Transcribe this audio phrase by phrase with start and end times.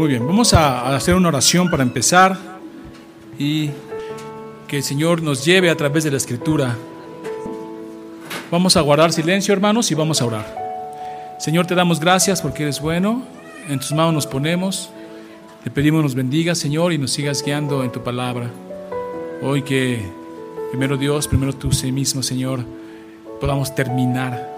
[0.00, 2.34] Muy bien, vamos a hacer una oración para empezar
[3.38, 3.68] y
[4.66, 6.74] que el Señor nos lleve a través de la Escritura.
[8.50, 11.36] Vamos a guardar silencio, hermanos, y vamos a orar.
[11.38, 13.24] Señor, te damos gracias porque eres bueno.
[13.68, 14.88] En tus manos nos ponemos.
[15.64, 18.50] Te pedimos nos bendigas, Señor, y nos sigas guiando en tu palabra.
[19.42, 20.02] Hoy que,
[20.70, 22.64] primero Dios, primero tú sí mismo, Señor,
[23.38, 24.48] podamos terminar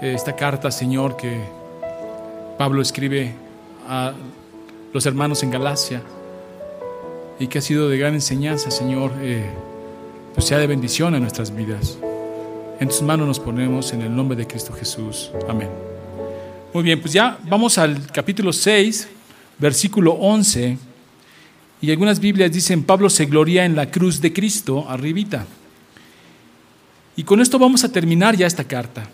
[0.00, 1.42] esta carta, Señor, que
[2.56, 3.34] Pablo escribe
[3.86, 4.14] a
[4.96, 6.00] los hermanos en Galacia
[7.38, 9.44] y que ha sido de gran enseñanza, Señor, eh,
[10.32, 11.98] pues sea de bendición en nuestras vidas.
[12.80, 15.32] En tus manos nos ponemos en el nombre de Cristo Jesús.
[15.50, 15.68] Amén.
[16.72, 19.06] Muy bien, pues ya vamos al capítulo 6,
[19.58, 20.78] versículo 11.
[21.82, 25.44] Y algunas Biblias dicen, Pablo se gloria en la cruz de Cristo, arribita.
[27.16, 29.06] Y con esto vamos a terminar ya esta carta.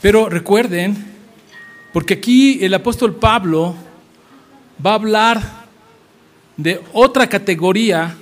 [0.00, 0.96] Pero recuerden,
[1.92, 3.87] porque aquí el apóstol Pablo
[4.84, 5.42] va a hablar
[6.56, 8.16] de otra categoría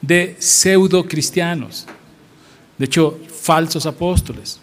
[0.00, 1.86] de pseudo cristianos,
[2.78, 4.60] de hecho, falsos apóstoles.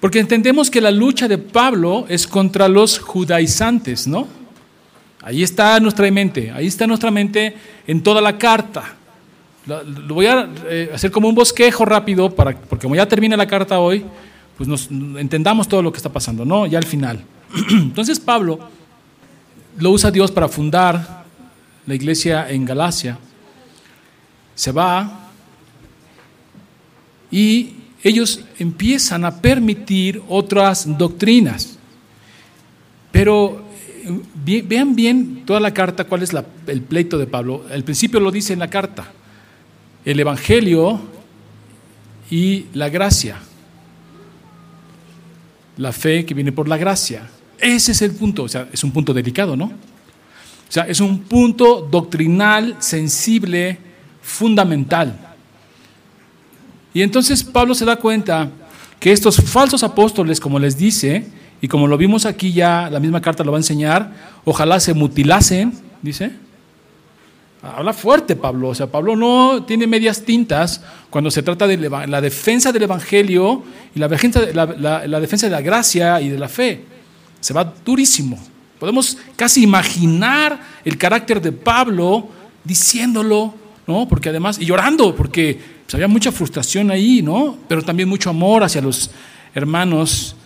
[0.00, 4.26] Porque entendemos que la lucha de Pablo es contra los judaizantes, ¿no?
[5.22, 7.54] Ahí está nuestra mente, ahí está nuestra mente
[7.86, 8.96] en toda la carta.
[9.64, 13.46] Lo, voy a eh, hacer como un bosquejo rápido, para, porque como ya termina la
[13.46, 14.04] carta hoy,
[14.56, 16.66] pues nos entendamos todo lo que está pasando, ¿no?
[16.66, 17.24] Ya al final.
[17.70, 18.58] Entonces Pablo
[19.78, 21.24] lo usa Dios para fundar
[21.86, 23.18] la iglesia en Galacia.
[24.54, 25.30] Se va
[27.30, 31.78] y ellos empiezan a permitir otras doctrinas.
[33.10, 33.64] Pero
[34.46, 36.32] eh, vean bien toda la carta, cuál es
[36.66, 37.64] el pleito de Pablo.
[37.70, 39.12] El principio lo dice en la carta.
[40.04, 41.00] El Evangelio
[42.30, 43.38] y la gracia.
[45.76, 47.28] La fe que viene por la gracia.
[47.62, 49.66] Ese es el punto, o sea, es un punto delicado, ¿no?
[49.66, 49.70] O
[50.68, 53.78] sea, es un punto doctrinal, sensible,
[54.20, 55.16] fundamental.
[56.92, 58.50] Y entonces Pablo se da cuenta
[58.98, 61.24] que estos falsos apóstoles, como les dice,
[61.60, 64.12] y como lo vimos aquí ya, la misma carta lo va a enseñar,
[64.44, 66.32] ojalá se mutilasen, dice.
[67.62, 72.20] Habla fuerte Pablo, o sea, Pablo no tiene medias tintas cuando se trata de la
[72.20, 73.62] defensa del Evangelio
[73.94, 76.92] y la la defensa de la gracia y de la fe
[77.42, 78.38] se va durísimo.
[78.78, 82.28] Podemos casi imaginar el carácter de Pablo
[82.64, 83.54] diciéndolo,
[83.86, 84.08] ¿no?
[84.08, 87.58] Porque además, y llorando, porque pues, había mucha frustración ahí, ¿no?
[87.68, 89.10] Pero también mucho amor hacia los
[89.54, 90.36] hermanos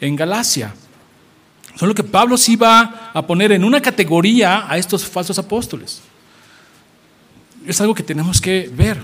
[0.00, 0.74] en Galacia.
[1.76, 6.02] Solo que Pablo sí va a poner en una categoría a estos falsos apóstoles.
[7.66, 9.02] Es algo que tenemos que ver.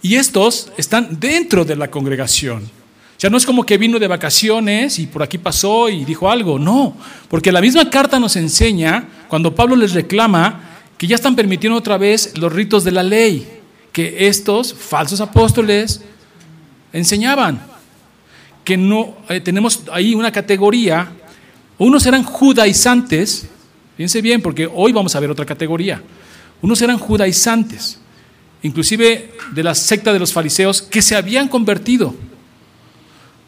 [0.00, 2.75] Y estos están dentro de la congregación.
[3.16, 6.30] O sea, no es como que vino de vacaciones y por aquí pasó y dijo
[6.30, 6.94] algo, no,
[7.28, 10.60] porque la misma carta nos enseña, cuando Pablo les reclama,
[10.98, 13.46] que ya están permitiendo otra vez los ritos de la ley,
[13.90, 16.02] que estos falsos apóstoles
[16.92, 17.62] enseñaban,
[18.64, 21.10] que no, eh, tenemos ahí una categoría,
[21.78, 23.48] unos eran judaizantes,
[23.96, 26.02] fíjense bien, porque hoy vamos a ver otra categoría,
[26.60, 27.98] unos eran judaizantes,
[28.62, 32.14] inclusive de la secta de los fariseos, que se habían convertido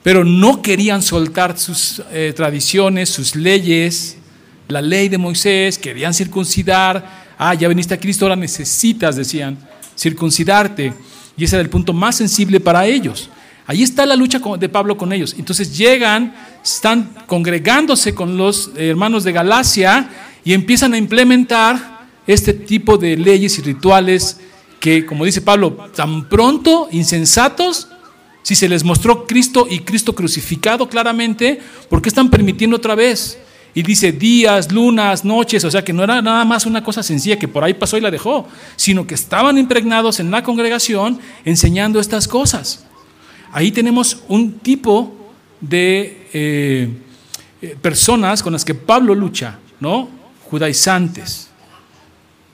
[0.03, 4.17] pero no querían soltar sus eh, tradiciones, sus leyes,
[4.69, 7.29] la ley de Moisés, querían circuncidar.
[7.39, 9.59] Ah, ya viniste a Cristo, ahora necesitas, decían,
[9.97, 10.93] circuncidarte.
[11.37, 13.31] Y ese era el punto más sensible para ellos.
[13.67, 15.35] Ahí está la lucha de Pablo con ellos.
[15.39, 16.35] Entonces llegan,
[16.65, 20.09] están congregándose con los hermanos de Galacia
[20.43, 24.39] y empiezan a implementar este tipo de leyes y rituales
[24.81, 27.89] que, como dice Pablo, tan pronto, insensatos,
[28.49, 31.61] si se les mostró Cristo y Cristo crucificado claramente,
[31.91, 33.39] ¿por qué están permitiendo otra vez?
[33.75, 37.39] Y dice días, lunas, noches, o sea que no era nada más una cosa sencilla
[37.39, 42.01] que por ahí pasó y la dejó, sino que estaban impregnados en la congregación enseñando
[42.01, 42.87] estas cosas.
[43.53, 45.15] Ahí tenemos un tipo
[45.61, 46.89] de eh,
[47.61, 50.09] eh, personas con las que Pablo lucha, ¿no?
[50.45, 51.51] Judaizantes.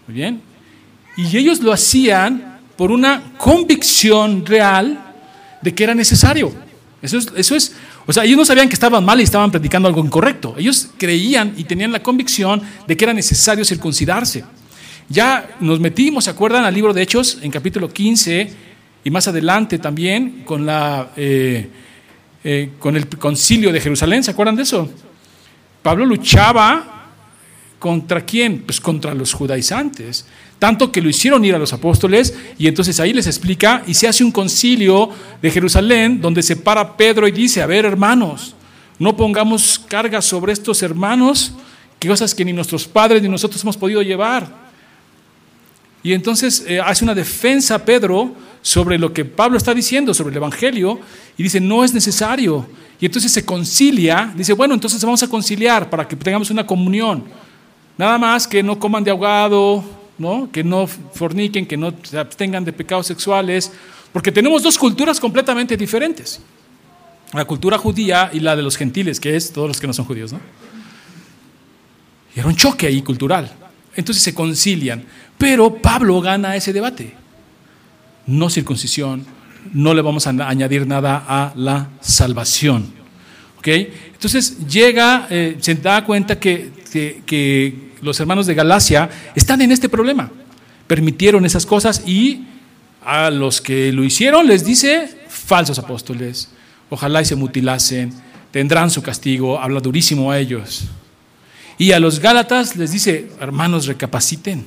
[0.09, 0.43] Muy bien.
[1.17, 5.04] Y ellos lo hacían por una convicción real
[5.65, 6.53] de que era necesario.
[7.01, 7.75] Eso es, eso es,
[8.07, 10.55] o sea, ellos no sabían que estaban mal y estaban predicando algo incorrecto.
[10.59, 14.45] Ellos creían y tenían la convicción de que era necesario circuncidarse.
[15.09, 16.65] Ya nos metimos, ¿se acuerdan?
[16.65, 18.53] Al libro de Hechos, en capítulo 15,
[19.05, 21.69] y más adelante también con, la, eh,
[22.43, 24.91] eh, con el concilio de Jerusalén, ¿se acuerdan de eso?
[25.83, 27.11] Pablo luchaba
[27.79, 28.63] contra quién?
[28.63, 30.27] Pues contra los judaizantes
[30.59, 34.09] tanto que lo hicieron ir a los apóstoles y entonces ahí les explica y se
[34.09, 35.11] hace un concilio
[35.43, 38.55] de Jerusalén donde se para Pedro y dice, a ver hermanos,
[38.97, 41.53] No pongamos cargas sobre estos hermanos,
[41.99, 44.47] que cosas que ni nuestros padres ni nosotros hemos podido llevar.
[46.05, 50.37] Y entonces eh, hace una defensa Pedro sobre lo que Pablo está diciendo, sobre el
[50.37, 51.01] Evangelio,
[51.37, 52.67] y dice, no es necesario.
[53.01, 57.25] Y entonces se concilia, dice, bueno, entonces vamos a conciliar para que tengamos una comunión.
[57.99, 59.83] Nada más que no coman de ahogado,
[60.19, 60.51] ¿no?
[60.53, 63.73] que no forniquen, que no se abstengan de pecados sexuales,
[64.13, 66.41] porque tenemos dos culturas completamente diferentes.
[67.33, 70.05] La cultura judía y la de los gentiles, que es todos los que no son
[70.05, 70.33] judíos.
[70.33, 70.41] ¿no?
[72.35, 73.53] Y era un choque ahí cultural.
[73.97, 75.05] Entonces se concilian.
[75.37, 77.25] Pero Pablo gana ese debate
[78.27, 79.25] no circuncisión,
[79.73, 83.04] no le vamos a añadir nada a la salvación.
[83.65, 86.71] Entonces llega, eh, se da cuenta que,
[87.27, 90.31] que, los hermanos de Galacia están en este problema.
[90.87, 92.45] Permitieron esas cosas y
[93.03, 96.51] a los que lo hicieron les dice falsos apóstoles,
[96.91, 98.13] ojalá y se mutilasen,
[98.51, 100.85] tendrán su castigo, habla durísimo a ellos.
[101.79, 104.67] Y a los Gálatas les dice, hermanos, recapaciten,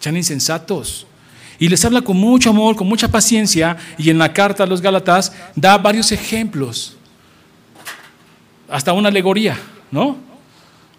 [0.00, 1.06] sean insensatos,
[1.60, 4.80] y les habla con mucho amor, con mucha paciencia, y en la carta a los
[4.80, 6.96] Gálatas da varios ejemplos,
[8.72, 9.56] hasta una alegoría,
[9.90, 10.16] ¿no?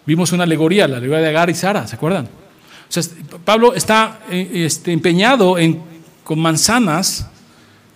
[0.06, 2.26] Vimos una alegoría, la alegoría de Agar y Sara, ¿se acuerdan?
[2.26, 3.02] O sea,
[3.44, 5.82] Pablo está eh, este, empeñado en,
[6.22, 7.28] con manzanas,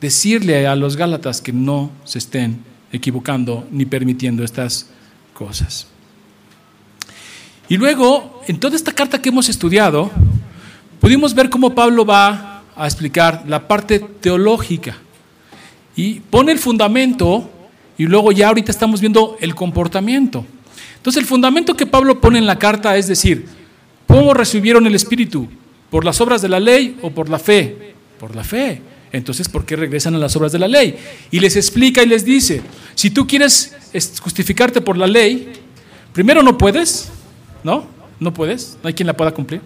[0.01, 4.91] decirle a los Gálatas que no se estén equivocando ni permitiendo estas
[5.33, 5.87] cosas.
[7.69, 10.11] Y luego, en toda esta carta que hemos estudiado,
[11.01, 14.97] pudimos ver cómo Pablo va a explicar la parte teológica
[15.95, 17.51] y pone el fundamento
[17.99, 20.47] y luego ya ahorita estamos viendo el comportamiento.
[20.97, 23.47] Entonces el fundamento que Pablo pone en la carta es decir,
[24.07, 25.49] ¿cómo recibieron el Espíritu?
[25.91, 27.95] ¿Por las obras de la ley o por la fe?
[28.19, 28.81] Por la fe.
[29.11, 30.97] Entonces, ¿por qué regresan a las obras de la ley?
[31.31, 32.63] Y les explica y les dice,
[32.95, 33.75] si tú quieres
[34.21, 35.53] justificarte por la ley,
[36.13, 37.11] primero no puedes,
[37.65, 37.87] ¿no?
[38.21, 39.63] No puedes, no hay quien la pueda cumplir.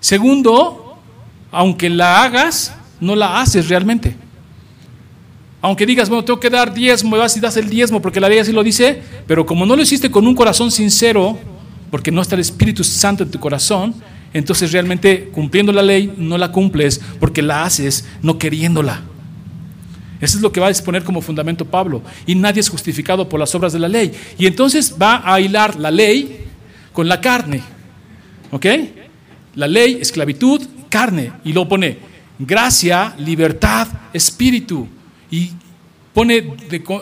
[0.00, 0.98] Segundo,
[1.52, 4.16] aunque la hagas, no la haces realmente.
[5.64, 8.38] Aunque digas, bueno, tengo que dar diezmo, vas y das el diezmo porque la ley
[8.38, 11.38] así lo dice, pero como no lo hiciste con un corazón sincero,
[11.90, 13.94] porque no está el Espíritu Santo en tu corazón,
[14.34, 19.04] entonces realmente cumpliendo la ley no la cumples porque la haces no queriéndola.
[20.20, 22.02] Eso es lo que va a exponer como fundamento Pablo.
[22.26, 24.12] Y nadie es justificado por las obras de la ley.
[24.36, 26.44] Y entonces va a hilar la ley
[26.92, 27.62] con la carne.
[28.50, 28.66] ¿Ok?
[29.54, 30.60] La ley, esclavitud,
[30.90, 31.32] carne.
[31.42, 31.96] Y luego pone
[32.38, 34.88] gracia, libertad, espíritu.
[35.34, 35.50] Y
[36.12, 36.54] pone,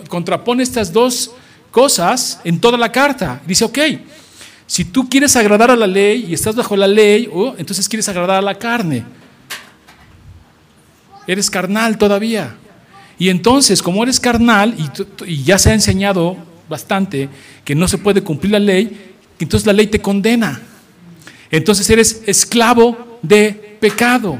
[0.08, 1.32] contrapone estas dos
[1.70, 3.43] cosas en toda la carta.
[3.46, 3.79] Dice, ok,
[4.67, 8.08] si tú quieres agradar a la ley y estás bajo la ley, oh, entonces quieres
[8.08, 9.05] agradar a la carne.
[11.26, 12.56] Eres carnal todavía.
[13.19, 14.75] Y entonces, como eres carnal,
[15.26, 16.38] y, ya se ha enseñado
[16.70, 17.29] bastante
[17.67, 20.58] que no se puede cumplir la ley, entonces la ley te condena.
[21.50, 24.38] Entonces eres esclavo de pecado.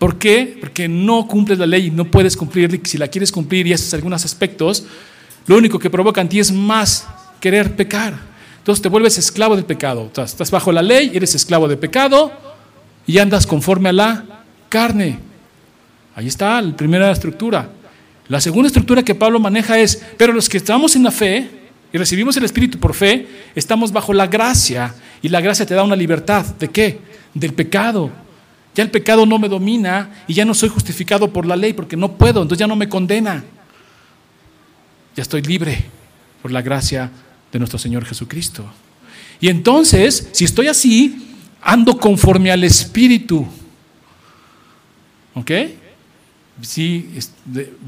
[0.00, 0.56] ¿Por qué?
[0.58, 2.78] Porque no cumples la ley y no puedes cumplirla.
[2.84, 4.86] Si la quieres cumplir y haces algunos aspectos,
[5.46, 7.06] lo único que provoca en ti es más
[7.38, 8.14] querer pecar.
[8.56, 10.10] Entonces te vuelves esclavo del pecado.
[10.16, 12.32] estás bajo la ley, eres esclavo de pecado
[13.06, 14.24] y andas conforme a la
[14.70, 15.18] carne.
[16.14, 17.68] Ahí está la primera estructura.
[18.28, 21.46] La segunda estructura que Pablo maneja es, pero los que estamos en la fe
[21.92, 25.84] y recibimos el Espíritu por fe, estamos bajo la gracia y la gracia te da
[25.84, 26.46] una libertad.
[26.58, 27.00] ¿De qué?
[27.34, 28.10] Del pecado.
[28.74, 31.96] Ya el pecado no me domina y ya no soy justificado por la ley porque
[31.96, 33.44] no puedo, entonces ya no me condena.
[35.16, 35.84] Ya estoy libre
[36.40, 37.10] por la gracia
[37.52, 38.64] de nuestro Señor Jesucristo.
[39.40, 43.46] Y entonces, si estoy así, ando conforme al Espíritu.
[45.34, 45.50] ¿Ok?
[46.62, 47.08] ¿Sí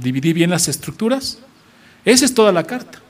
[0.00, 1.38] dividí bien las estructuras?
[2.04, 3.00] Esa es toda la carta.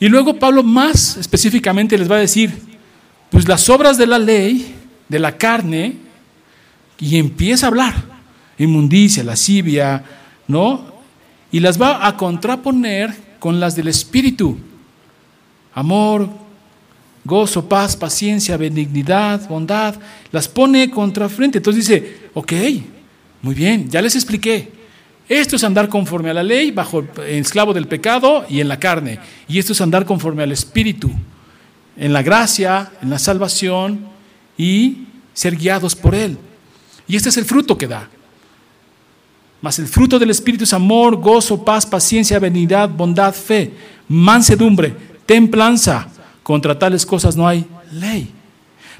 [0.00, 2.52] Y luego Pablo más específicamente les va a decir,
[3.30, 4.74] pues las obras de la ley,
[5.08, 5.96] de la carne,
[6.98, 7.94] y empieza a hablar,
[8.58, 10.04] inmundicia, lascivia,
[10.46, 10.86] ¿no?
[11.50, 14.58] Y las va a contraponer con las del Espíritu.
[15.74, 16.28] Amor,
[17.24, 19.94] gozo, paz, paciencia, benignidad, bondad,
[20.30, 21.58] las pone contra frente.
[21.58, 22.52] Entonces dice, ok,
[23.42, 24.72] muy bien, ya les expliqué.
[25.28, 29.18] Esto es andar conforme a la ley, bajo esclavo del pecado y en la carne.
[29.48, 31.10] Y esto es andar conforme al Espíritu,
[31.96, 34.00] en la gracia, en la salvación
[34.58, 36.36] y ser guiados por Él.
[37.06, 38.08] Y este es el fruto que da.
[39.60, 43.72] Mas el fruto del Espíritu es amor, gozo, paz, paciencia, benignidad, bondad, fe,
[44.08, 44.94] mansedumbre,
[45.26, 46.08] templanza.
[46.42, 48.30] Contra tales cosas no hay ley.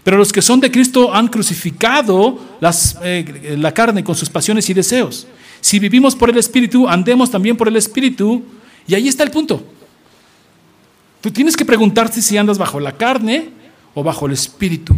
[0.03, 2.39] Pero los que son de Cristo han crucificado
[3.03, 5.27] eh, la carne con sus pasiones y deseos.
[5.61, 8.43] Si vivimos por el Espíritu, andemos también por el Espíritu.
[8.87, 9.63] Y ahí está el punto.
[11.25, 13.49] Tú tienes que preguntarte si andas bajo la carne
[13.95, 14.95] o bajo el espíritu.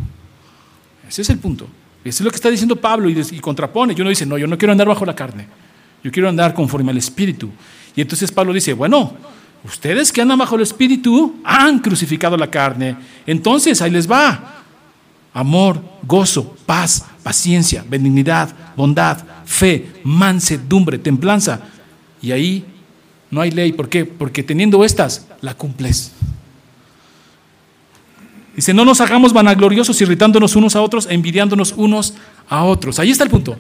[1.09, 1.69] Ese es el punto.
[2.09, 3.95] Eso es lo que está diciendo Pablo y, contrapone.
[3.97, 5.47] Y uno dice, no, yo no quiero andar bajo la carne.
[6.03, 7.51] Yo quiero andar conforme al espíritu.
[7.95, 9.15] Y entonces Pablo dice, bueno,
[9.65, 12.97] ustedes que andan bajo el espíritu han crucificado la carne.
[13.27, 14.63] Entonces ahí les va.
[15.33, 21.61] Amor, gozo, paz, paciencia, benignidad, bondad, fe, mansedumbre, templanza.
[22.23, 22.65] Y ahí
[23.31, 23.73] no hay ley.
[23.73, 24.05] ¿Por qué?
[24.05, 26.13] Porque teniendo estas, la cumples.
[28.57, 32.15] Dice, no nos hagamos vanagloriosos irritándonos unos a otros, envidiándonos unos
[32.49, 32.99] a otros.
[32.99, 33.55] Ahí está el punto.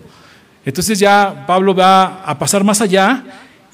[0.64, 3.22] Entonces ya Pablo va a pasar más allá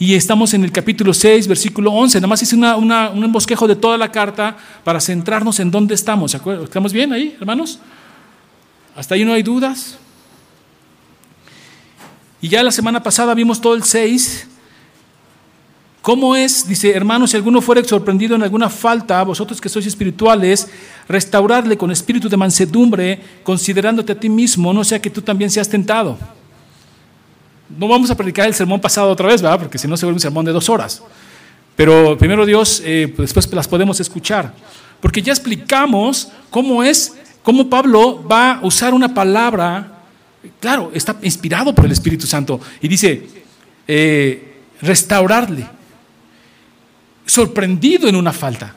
[0.00, 2.19] y estamos en el capítulo 6, versículo 11.
[2.19, 6.35] Nada más hice un embosquejo de toda la carta para centrarnos en dónde estamos.
[6.35, 7.79] ¿Estamos bien ahí, hermanos?
[8.97, 9.97] ¿Hasta ahí no hay dudas?
[12.41, 14.49] Y ya la semana pasada vimos todo el 6
[16.03, 16.67] ¿Cómo es?
[16.67, 20.69] Dice, hermanos, si alguno fuera sorprendido en alguna falta, vosotros que sois espirituales,
[21.07, 25.69] restaurarle con espíritu de mansedumbre, considerándote a ti mismo, no sea que tú también seas
[25.69, 26.19] tentado.
[27.79, 29.61] No vamos a predicar el sermón pasado otra vez, ¿verdad?
[29.61, 31.01] Porque si no se vuelve un sermón de dos horas.
[31.77, 34.53] Pero primero Dios, eh, pues después las podemos escuchar.
[35.01, 40.01] Porque ya explicamos cómo es, cómo Pablo va a usar una palabra,
[40.59, 43.25] claro, está inspirado por el Espíritu Santo, y dice,
[43.87, 45.82] eh, restaurarle
[47.26, 48.76] sorprendido en una falta.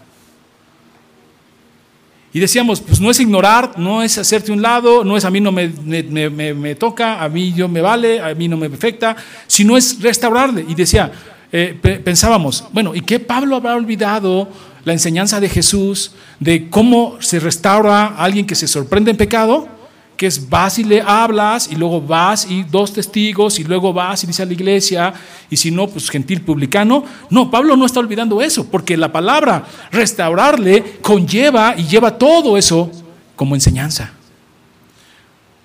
[2.35, 5.39] Y decíamos, pues no es ignorar, no es hacerte un lado, no es a mí
[5.39, 9.15] no me, me, toca, a mí yo me vale, a mí no me afecta,
[9.47, 10.65] sino es restaurarle.
[10.67, 11.13] Y decía,
[11.49, 14.49] eh, pensábamos, bueno, ¿y qué Pablo habrá olvidado
[14.83, 16.11] la enseñanza de Jesús
[16.41, 19.69] de cómo se restaura a alguien que se sorprende en pecado?
[20.17, 24.24] Que es vas y le hablas y luego vas y dos testigos y luego vas
[24.24, 25.13] y dice a la iglesia
[25.50, 27.03] y si no, pues gentil publicano.
[27.29, 32.89] No, Pablo no está olvidando eso, porque la palabra restaurarle conlleva y lleva todo eso
[33.36, 34.12] como enseñanza.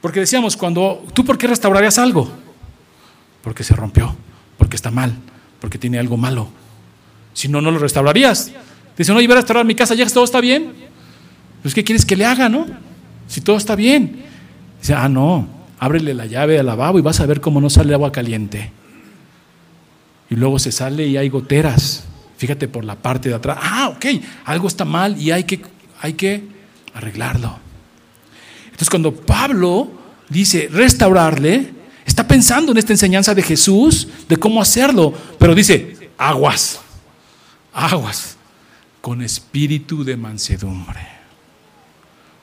[0.00, 2.30] Porque decíamos, cuando tú por qué restaurarías algo?
[3.42, 4.16] Porque se rompió,
[4.58, 5.14] porque está mal,
[5.60, 6.48] porque tiene algo malo.
[7.34, 8.50] Si no, no lo restaurarías.
[8.96, 10.72] Dice, no, iba a restaurar mi casa, ya que todo está bien.
[11.62, 12.66] Pues, ¿qué quieres que le haga, no?
[13.28, 14.29] Si todo está bien.
[14.80, 15.46] Dice, ah, no,
[15.78, 18.70] ábrele la llave al lavabo y vas a ver cómo no sale agua caliente.
[20.28, 22.04] Y luego se sale y hay goteras.
[22.36, 23.58] Fíjate por la parte de atrás.
[23.60, 24.06] Ah, ok,
[24.44, 25.60] algo está mal y hay que,
[26.00, 26.44] hay que
[26.94, 27.58] arreglarlo.
[28.64, 29.90] Entonces cuando Pablo
[30.28, 31.70] dice restaurarle,
[32.06, 36.80] está pensando en esta enseñanza de Jesús, de cómo hacerlo, pero dice, aguas,
[37.72, 38.36] aguas,
[39.00, 41.06] con espíritu de mansedumbre.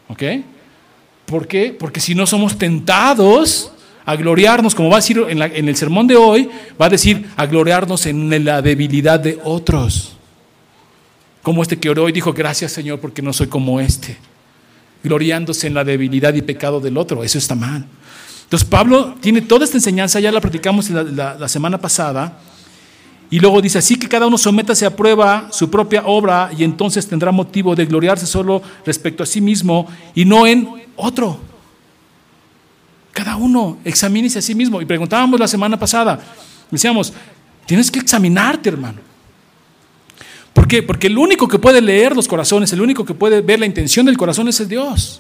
[0.10, 0.24] ¿Ok?
[1.28, 1.76] ¿Por qué?
[1.78, 3.70] Porque si no somos tentados
[4.06, 6.50] a gloriarnos, como va a decir en, el sermón de hoy,
[6.82, 10.14] va a decir a gloriarnos en la debilidad de otros.
[11.44, 14.18] Como este que oró y dijo, gracias Señor porque no soy como este.
[15.04, 17.26] Gloriándose en la debilidad y pecado del otro.
[17.26, 17.86] Eso está mal.
[18.44, 22.40] Entonces Pablo tiene toda esta enseñanza, ya la platicamos la, la semana pasada,
[23.30, 27.08] y luego dice, así que cada uno sométase a prueba su propia obra y entonces
[27.08, 31.40] tendrá motivo de gloriarse solo respecto a sí mismo y no en otro.
[33.12, 34.82] Cada uno examínese a sí mismo.
[34.82, 36.20] Y preguntábamos la semana pasada,
[36.72, 37.12] decíamos,
[37.66, 39.00] tienes que examinarte, hermano.
[40.54, 40.82] ¿Por qué?
[40.82, 44.06] Porque el único que puede leer los corazones, el único que puede ver la intención
[44.06, 45.20] del corazón es el Dios,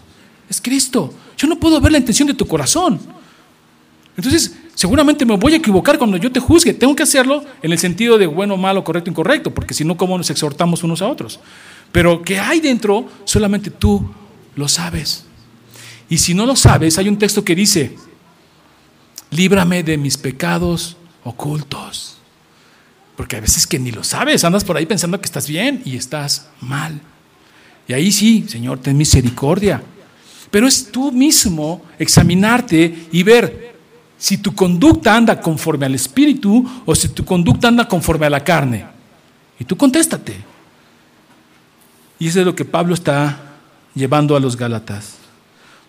[0.49, 1.13] es Cristo.
[1.37, 2.99] Yo no puedo ver la intención de tu corazón.
[4.17, 6.73] Entonces, seguramente me voy a equivocar cuando yo te juzgue.
[6.73, 10.17] Tengo que hacerlo en el sentido de bueno, malo, correcto, incorrecto, porque si no, ¿cómo
[10.17, 11.39] nos exhortamos unos a otros?
[11.91, 14.09] Pero que hay dentro, solamente tú
[14.55, 15.25] lo sabes.
[16.09, 17.95] Y si no lo sabes, hay un texto que dice,
[19.29, 22.17] líbrame de mis pecados ocultos.
[23.15, 25.95] Porque a veces que ni lo sabes, andas por ahí pensando que estás bien y
[25.95, 26.99] estás mal.
[27.87, 29.83] Y ahí sí, Señor, ten misericordia.
[30.49, 33.76] Pero es tú mismo examinarte y ver
[34.17, 38.43] si tu conducta anda conforme al Espíritu o si tu conducta anda conforme a la
[38.43, 38.85] carne.
[39.59, 40.35] Y tú contéstate.
[42.19, 43.37] Y eso es lo que Pablo está
[43.93, 45.17] llevando a los Gálatas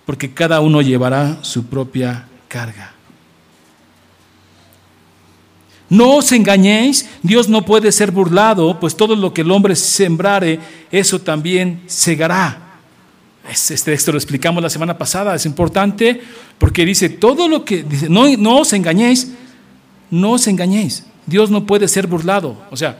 [0.08, 2.94] porque cada uno llevará su propia carga.
[5.90, 10.61] No os engañéis, Dios no puede ser burlado, pues todo lo que el hombre sembrare,
[10.90, 12.67] eso también segará.
[13.49, 16.21] Este texto lo explicamos la semana pasada, es importante
[16.59, 19.33] porque dice, todo lo que, dice, no, os engañéis,
[20.11, 22.57] no os engañéis, Dios no puede ser burlado.
[22.71, 22.99] O sea,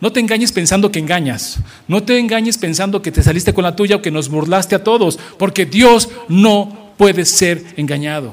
[0.00, 1.58] no te engañes pensando que engañas.
[1.88, 4.82] No te engañes pensando que te saliste con la tuya o que nos burlaste a
[4.82, 8.32] todos, porque Dios no puede ser engañado.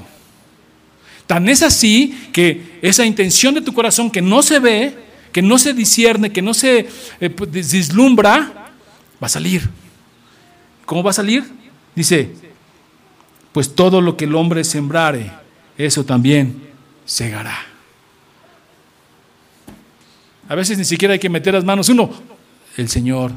[1.28, 4.96] Tan es así que esa intención de tu corazón que no se ve,
[5.32, 6.88] que no se discierne, que no se
[7.20, 8.72] eh, vislumbra,
[9.22, 9.70] va a salir.
[10.90, 11.44] ¿Cómo va a salir?
[11.94, 12.34] Dice,
[13.52, 15.32] pues todo lo que el hombre sembrare,
[15.78, 16.64] eso también
[17.06, 17.60] segará.
[20.48, 22.10] A veces ni siquiera hay que meter las manos uno.
[22.76, 23.34] El Señor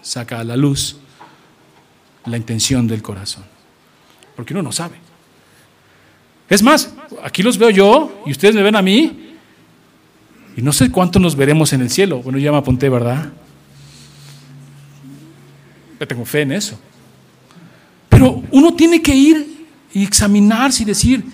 [0.00, 0.96] saca a la luz
[2.24, 3.44] la intención del corazón.
[4.34, 4.96] Porque uno no sabe.
[6.48, 9.34] Es más, aquí los veo yo y ustedes me ven a mí
[10.56, 12.22] y no sé cuánto nos veremos en el cielo.
[12.22, 13.30] Bueno, ya me apunté, ¿verdad?
[15.98, 16.78] Yo tengo fe en eso.
[18.08, 21.24] Pero uno tiene que ir y examinarse y decir,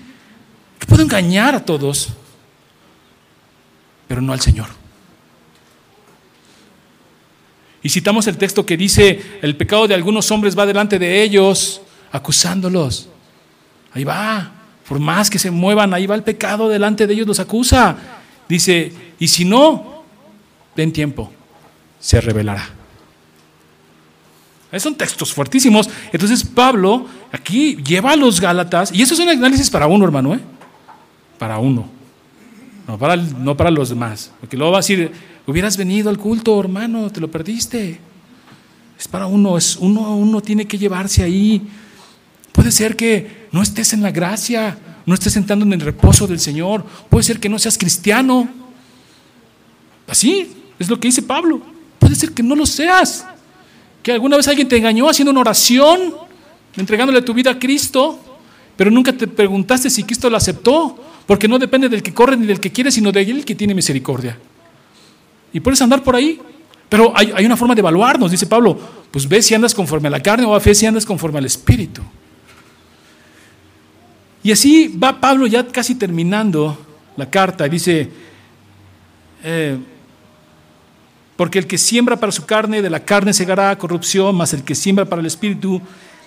[0.78, 2.08] que puedo engañar a todos,
[4.06, 4.68] pero no al Señor.
[7.82, 11.82] Y citamos el texto que dice, el pecado de algunos hombres va delante de ellos,
[12.12, 13.08] acusándolos.
[13.92, 14.52] Ahí va,
[14.88, 17.96] por más que se muevan, ahí va el pecado delante de ellos, los acusa.
[18.48, 20.04] Dice, y si no,
[20.74, 21.30] den tiempo,
[22.00, 22.83] se revelará.
[24.80, 25.88] Son textos fuertísimos.
[26.12, 30.34] Entonces Pablo aquí lleva a los Gálatas, y eso es un análisis para uno, hermano,
[30.34, 30.40] ¿eh?
[31.38, 31.88] Para uno.
[32.86, 34.30] No para, no para los demás.
[34.40, 35.10] Porque luego va a decir,
[35.46, 37.98] hubieras venido al culto, hermano, te lo perdiste.
[38.98, 41.66] Es para uno, es uno, uno tiene que llevarse ahí.
[42.52, 46.40] Puede ser que no estés en la gracia, no estés sentando en el reposo del
[46.40, 46.84] Señor.
[47.08, 48.48] Puede ser que no seas cristiano.
[50.06, 51.60] Así es lo que dice Pablo.
[51.98, 53.26] Puede ser que no lo seas.
[54.04, 56.14] Que alguna vez alguien te engañó haciendo una oración,
[56.76, 58.20] entregándole tu vida a Cristo,
[58.76, 60.96] pero nunca te preguntaste si Cristo lo aceptó,
[61.26, 63.74] porque no depende del que corre ni del que quiere, sino de él que tiene
[63.74, 64.38] misericordia.
[65.54, 66.38] Y puedes andar por ahí.
[66.88, 68.78] Pero hay, hay, una forma de evaluarnos, dice Pablo,
[69.10, 72.02] pues ve si andas conforme a la carne o ve si andas conforme al Espíritu.
[74.42, 76.76] Y así va Pablo ya casi terminando
[77.16, 78.10] la carta, dice,
[79.42, 79.78] eh,
[81.36, 84.74] porque el que siembra para su carne, de la carne segará corrupción, mas el que
[84.74, 85.80] siembra para el Espíritu,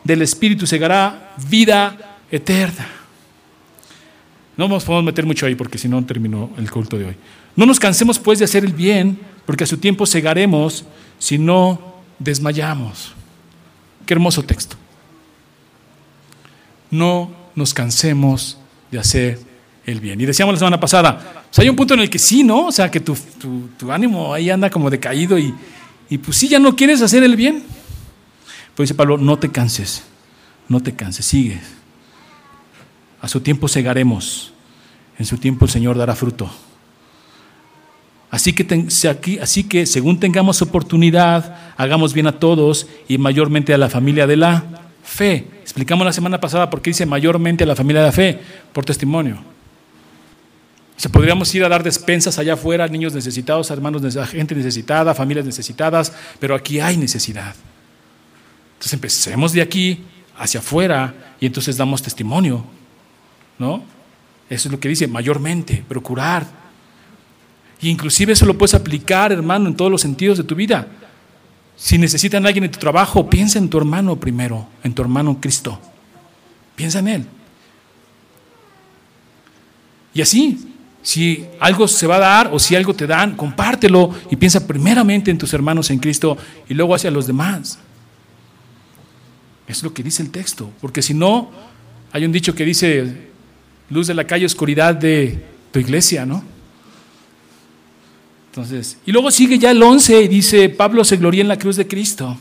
[0.04, 2.88] del Espíritu segará vida eterna.
[4.58, 7.16] No nos podemos meter mucho ahí porque si no terminó el culto de hoy.
[7.56, 10.86] No nos cansemos pues de hacer el bien, porque a su tiempo segaremos
[11.20, 13.14] si no desmayamos.
[14.06, 14.76] Qué hermoso texto.
[16.90, 18.58] No nos cansemos
[18.92, 19.40] de hacer
[19.88, 20.20] el bien.
[20.20, 22.68] Y decíamos la semana pasada, hay un punto en el que sí, ¿no?
[22.68, 23.18] O sea, que tu,
[23.78, 25.56] tu, ánimo ahí anda como decaído y,
[26.10, 27.64] y pues sí, ya no quieres hacer el bien.
[28.76, 30.04] Pues dice Pablo, no te canses,
[30.68, 31.60] no te canses, sigue.
[33.22, 34.52] A su tiempo segaremos,
[35.18, 36.52] en su tiempo el Señor dará fruto.
[38.30, 38.88] Así que,
[39.42, 44.36] así que según tengamos oportunidad, hagamos bien a todos y mayormente a la familia de
[44.36, 44.66] la
[45.02, 45.48] fe.
[45.62, 48.40] Explicamos la semana pasada por qué dice mayormente a la familia de la fe,
[48.74, 49.57] por testimonio.
[50.98, 54.56] Se podríamos ir a dar despensas allá afuera a niños necesitados, a hermanos, a gente
[54.56, 57.56] necesitada, familias necesitadas, pero aquí hay necesidad.
[58.74, 60.04] Entonces empecemos de aquí
[60.38, 62.66] hacia afuera y entonces damos testimonio,
[63.60, 63.84] ¿no?
[64.50, 66.48] Eso es lo que dice, mayormente, procurar.
[67.80, 70.88] Y inclusive eso lo puedes aplicar, hermano, en todos los sentidos de tu vida.
[71.76, 75.40] Si necesitan a alguien en tu trabajo, piensa en tu hermano primero, en tu hermano
[75.40, 75.80] Cristo.
[76.76, 77.26] Piensa en él.
[80.12, 80.67] Y así,
[81.08, 85.32] si algo se va a dar o si algo te dan, compártelo y piensa primeramente
[85.32, 87.80] en tus hermanos en Cristo y luego hacia los demás.
[89.70, 91.50] Es lo que dice el texto, porque si no,
[92.12, 93.30] hay un dicho que dice,
[93.90, 95.42] luz de la calle, oscuridad de
[95.72, 96.44] tu iglesia, ¿no?
[98.50, 101.78] Entonces, y luego sigue ya el 11 y dice, Pablo se gloría en la cruz
[101.78, 102.38] de Cristo.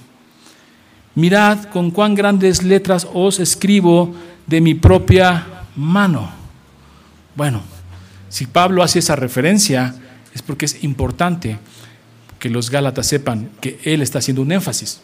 [1.14, 4.12] Mirad con cuán grandes letras os escribo
[4.44, 6.32] de mi propia mano.
[7.36, 7.62] Bueno,
[8.28, 9.94] si Pablo hace esa referencia,
[10.34, 11.58] es porque es importante
[12.38, 15.00] que los Gálatas sepan que él está haciendo un énfasis.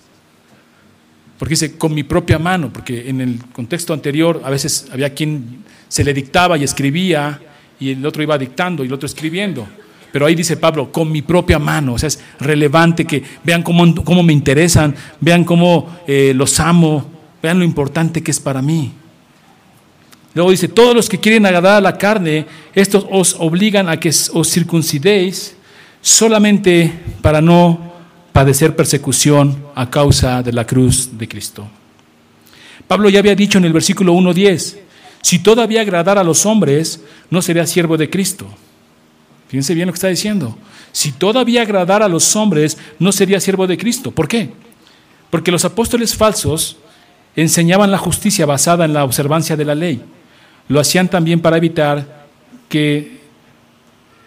[1.39, 5.65] Porque dice, con mi propia mano, porque en el contexto anterior a veces había quien
[5.89, 7.41] se le dictaba y escribía
[7.81, 9.67] y el otro iba dictando y el otro escribiendo.
[10.13, 11.95] Pero ahí dice Pablo, con mi propia mano.
[11.95, 17.11] O sea, es relevante que vean cómo, cómo me interesan, vean cómo eh, los amo,
[17.43, 18.93] vean lo importante que es para mí.
[20.35, 24.09] Luego dice, todos los que quieren agradar a la carne, estos os obligan a que
[24.09, 25.57] os circuncidéis
[26.01, 27.93] solamente para no
[28.33, 31.69] padecer persecución a causa de la cruz de Cristo.
[32.89, 34.79] Pablo ya había dicho en el versículo 1.10,
[35.21, 38.47] si todavía agradara a los hombres, no sería siervo de Cristo.
[39.49, 40.57] Fíjense bien lo que está diciendo.
[40.93, 44.11] Si todavía agradara a los hombres, no sería siervo de Cristo.
[44.11, 44.51] ¿Por qué?
[45.31, 46.77] Porque los apóstoles falsos
[47.37, 50.03] enseñaban la justicia basada en la observancia de la ley.
[50.69, 52.27] Lo hacían también para evitar
[52.69, 53.21] que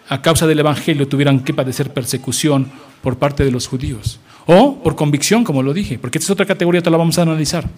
[0.08, 2.70] a causa del Evangelio tuvieran que padecer persecución
[3.02, 4.20] por parte de los judíos.
[4.46, 7.22] O por convicción, como lo dije, porque esta es otra categoría, te la vamos a
[7.22, 7.68] analizar.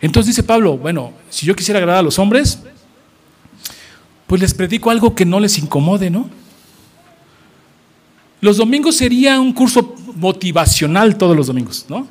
[0.00, 2.60] Entonces dice Pablo, bueno, si yo quisiera agradar a los hombres,
[4.26, 6.28] pues les predico algo que no les incomode, ¿no?
[8.40, 12.06] Los domingos sería un curso motivacional todos los domingos, ¿no?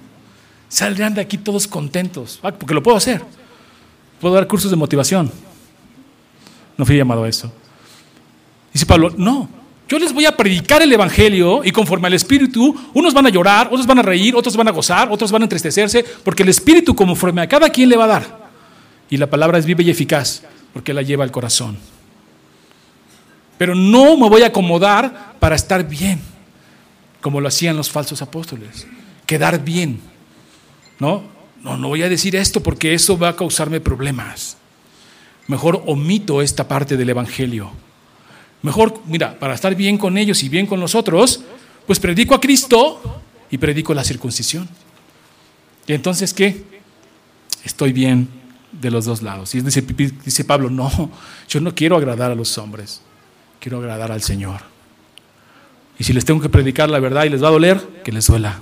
[0.67, 3.23] Saldrían de aquí todos contentos, porque lo puedo hacer.
[4.19, 5.32] Puedo dar cursos de motivación.
[6.77, 7.51] No fui llamado a eso.
[8.73, 9.49] Dice Pablo, no,
[9.88, 13.67] yo les voy a predicar el Evangelio y conforme al Espíritu, unos van a llorar,
[13.67, 16.93] otros van a reír, otros van a gozar, otros van a entristecerse, porque el Espíritu
[16.93, 18.47] conforme a cada quien le va a dar.
[19.10, 21.77] Y la palabra es viva y eficaz, porque la lleva al corazón.
[23.58, 26.19] Pero no me voy a acomodar para estar bien,
[27.21, 28.86] como lo hacían los falsos apóstoles,
[29.25, 30.01] quedar bien.
[30.99, 31.23] No,
[31.63, 34.58] no, no voy a decir esto porque eso va a causarme problemas.
[35.48, 37.72] Mejor omito esta parte del Evangelio
[38.62, 41.41] Mejor, mira, para estar bien con ellos y bien con nosotros,
[41.86, 44.67] pues predico a Cristo y predico la circuncisión.
[45.86, 46.63] Y entonces, ¿qué?
[47.63, 48.28] Estoy bien
[48.72, 49.54] de los dos lados.
[49.56, 49.82] Y dice,
[50.26, 51.12] dice Pablo, no,
[51.48, 53.02] yo no quiero agradar a los hombres,
[53.60, 54.62] quiero agradar al Señor.
[56.00, 58.28] Y si les tengo que predicar la verdad y les va a doler, que les
[58.28, 58.60] duela.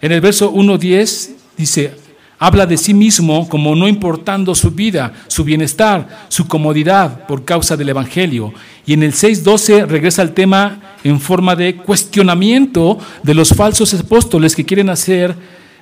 [0.00, 1.94] En el verso 1.10 dice,
[2.40, 7.76] Habla de sí mismo como no importando su vida, su bienestar, su comodidad por causa
[7.76, 8.54] del Evangelio.
[8.86, 14.54] Y en el 6.12 regresa al tema en forma de cuestionamiento de los falsos apóstoles
[14.54, 15.34] que quieren hacer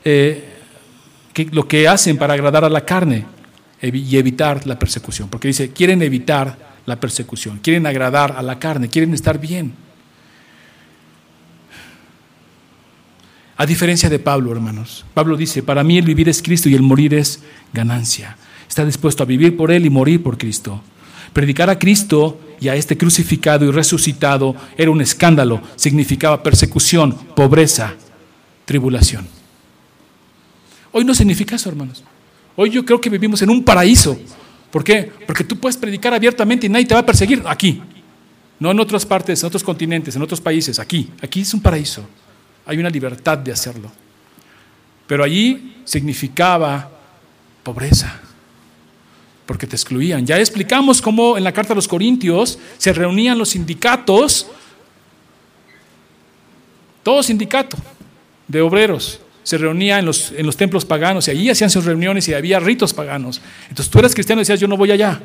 [0.03, 0.45] eh,
[1.51, 3.27] lo que hacen para agradar a la carne
[3.83, 5.29] y evitar la persecución.
[5.29, 9.75] Porque dice, quieren evitar la persecución, quieren agradar a la carne, quieren estar bien.
[13.59, 15.07] A diferencia de Pablo, hermanos.
[15.15, 17.41] Pablo dice, para mí el vivir es Cristo y el morir es
[17.73, 18.37] ganancia.
[18.69, 20.83] Está dispuesto a vivir por Él y morir por Cristo.
[21.33, 27.95] Predicar a Cristo y a este crucificado y resucitado era un escándalo, significaba persecución, pobreza,
[28.67, 29.27] tribulación.
[30.93, 32.05] Hoy no significa eso, hermanos.
[32.57, 34.19] Hoy yo creo que vivimos en un paraíso.
[34.71, 35.11] ¿Por qué?
[35.27, 37.81] Porque tú puedes predicar abiertamente y nadie te va a perseguir aquí.
[38.59, 41.11] No en otras partes, en otros continentes, en otros países, aquí.
[41.23, 42.07] Aquí es un paraíso
[42.67, 43.91] hay una libertad de hacerlo.
[45.07, 46.91] Pero allí significaba
[47.63, 48.21] pobreza,
[49.47, 50.27] porque te excluían.
[50.27, 54.49] Ya explicamos cómo en la carta a los Corintios se reunían los sindicatos,
[57.05, 57.77] todo sindicato
[58.49, 62.27] de obreros, se reunía en los, en los templos paganos y allí hacían sus reuniones
[62.27, 63.41] y había ritos paganos.
[63.69, 65.23] Entonces tú eras cristiano y decías, yo no voy allá.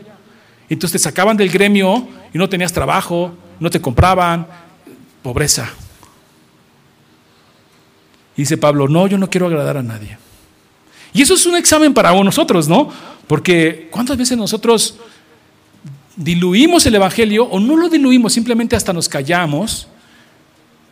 [0.69, 4.45] Entonces te sacaban del gremio y no tenías trabajo, no te compraban,
[5.23, 5.73] pobreza
[8.35, 10.17] dice Pablo, no, yo no quiero agradar a nadie.
[11.13, 12.89] Y eso es un examen para nosotros, ¿no?
[13.27, 14.95] Porque ¿cuántas veces nosotros
[16.15, 19.87] diluimos el Evangelio o no lo diluimos, simplemente hasta nos callamos?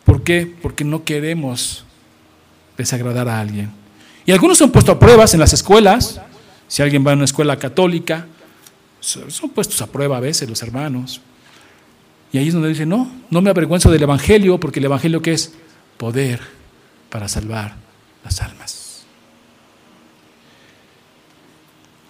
[0.04, 0.52] ¿Por qué?
[0.62, 1.86] Porque no queremos
[2.78, 3.72] desagradar a alguien.
[4.26, 6.22] Y algunos son puestos a pruebas en las escuelas.
[6.68, 8.28] Si alguien va a una escuela católica,
[9.00, 11.22] son puestos a prueba a veces los hermanos.
[12.32, 15.34] Y ahí es donde dicen, no, no me avergüenzo del Evangelio, porque el Evangelio que
[15.34, 15.54] es
[15.98, 16.59] poder
[17.10, 17.76] para salvar
[18.24, 19.04] las almas.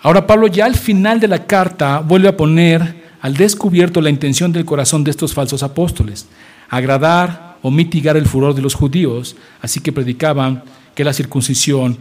[0.02, 4.52] Ahora Pablo ya al final de la carta vuelve a poner al descubierto la intención
[4.52, 6.28] del corazón de estos falsos apóstoles,
[6.70, 10.64] agradar o mitigar el furor de los judíos, así que predicaban
[10.96, 11.98] que la circuncisión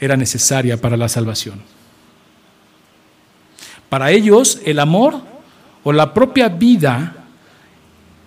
[0.00, 1.62] era necesaria para la salvación.
[3.90, 5.20] Para ellos el amor
[5.84, 7.14] o la propia vida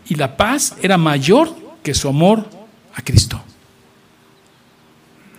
[0.07, 2.47] y la paz era mayor que su amor
[2.93, 3.41] a Cristo.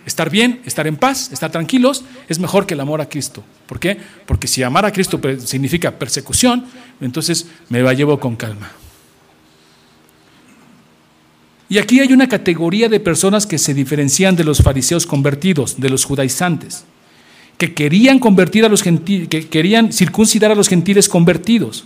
[0.07, 3.43] Estar bien, estar en paz, estar tranquilos, es mejor que el amor a Cristo.
[3.65, 3.97] ¿Por qué?
[4.25, 6.63] Porque si amar a Cristo significa persecución,
[7.01, 8.71] entonces me la llevo con calma.
[11.67, 15.89] Y aquí hay una categoría de personas que se diferencian de los fariseos convertidos, de
[15.89, 16.85] los judaizantes,
[17.57, 21.83] que querían convertir a los gentiles, que querían circuncidar a los gentiles convertidos.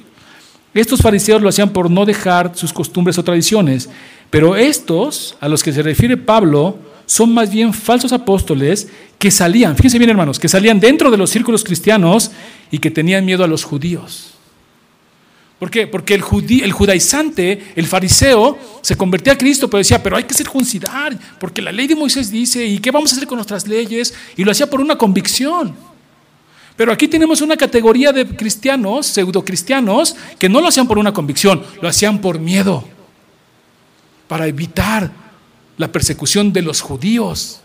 [0.75, 3.89] Estos fariseos lo hacían por no dejar sus costumbres o tradiciones,
[4.29, 8.87] pero estos, a los que se refiere Pablo, son más bien falsos apóstoles
[9.19, 12.31] que salían, fíjense bien hermanos, que salían dentro de los círculos cristianos
[12.71, 14.35] y que tenían miedo a los judíos.
[15.59, 15.87] ¿Por qué?
[15.87, 16.23] Porque el,
[16.63, 21.61] el judaizante, el fariseo, se convertía a Cristo, pero decía, pero hay que circuncidar, porque
[21.61, 24.13] la ley de Moisés dice, ¿y qué vamos a hacer con nuestras leyes?
[24.37, 25.75] Y lo hacía por una convicción.
[26.77, 31.61] Pero aquí tenemos una categoría de cristianos, pseudocristianos, que no lo hacían por una convicción,
[31.81, 32.85] lo hacían por miedo,
[34.29, 35.11] para evitar
[35.77, 37.61] la persecución de los judíos.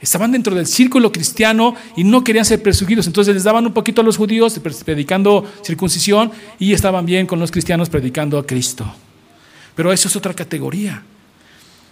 [0.00, 3.06] Estaban dentro del círculo cristiano y no querían ser perseguidos.
[3.06, 7.50] Entonces les daban un poquito a los judíos predicando circuncisión y estaban bien con los
[7.50, 8.86] cristianos predicando a Cristo.
[9.74, 11.02] Pero eso es otra categoría.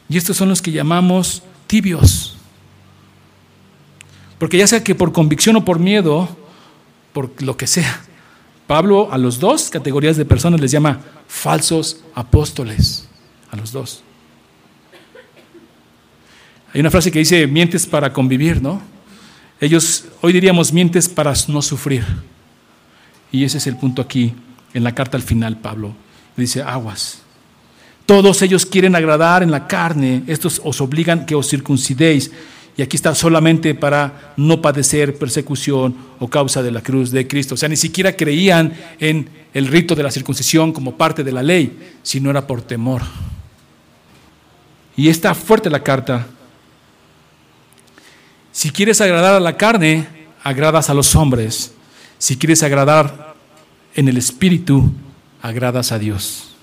[0.09, 2.37] Y estos son los que llamamos tibios.
[4.39, 6.29] Porque ya sea que por convicción o por miedo,
[7.13, 8.03] por lo que sea,
[8.67, 13.09] Pablo a los dos categorías de personas les llama falsos apóstoles.
[13.51, 14.03] A los dos.
[16.77, 18.83] Hay una frase que dice, mientes para convivir, ¿no?
[19.63, 22.05] Ellos, hoy diríamos, mientes para no sufrir.
[23.33, 24.35] Y ese es el punto aquí,
[24.75, 25.95] en la carta al final, Pablo.
[26.37, 27.21] Dice, aguas.
[28.05, 32.31] Todos ellos quieren agradar en la carne, estos os obligan que os circuncidéis.
[32.77, 37.55] Y aquí está solamente para no padecer persecución o causa de la cruz de Cristo.
[37.55, 41.43] O sea, ni siquiera creían en el rito de la circuncisión como parte de la
[41.43, 43.01] ley, sino era por temor.
[44.95, 46.27] Y está fuerte la carta
[48.57, 50.07] si quieres agradar a la carne,
[50.43, 51.75] agradas a los hombres.
[52.17, 53.35] Si quieres agradar
[53.95, 54.93] en el espíritu,
[55.43, 56.55] agradas a Dios.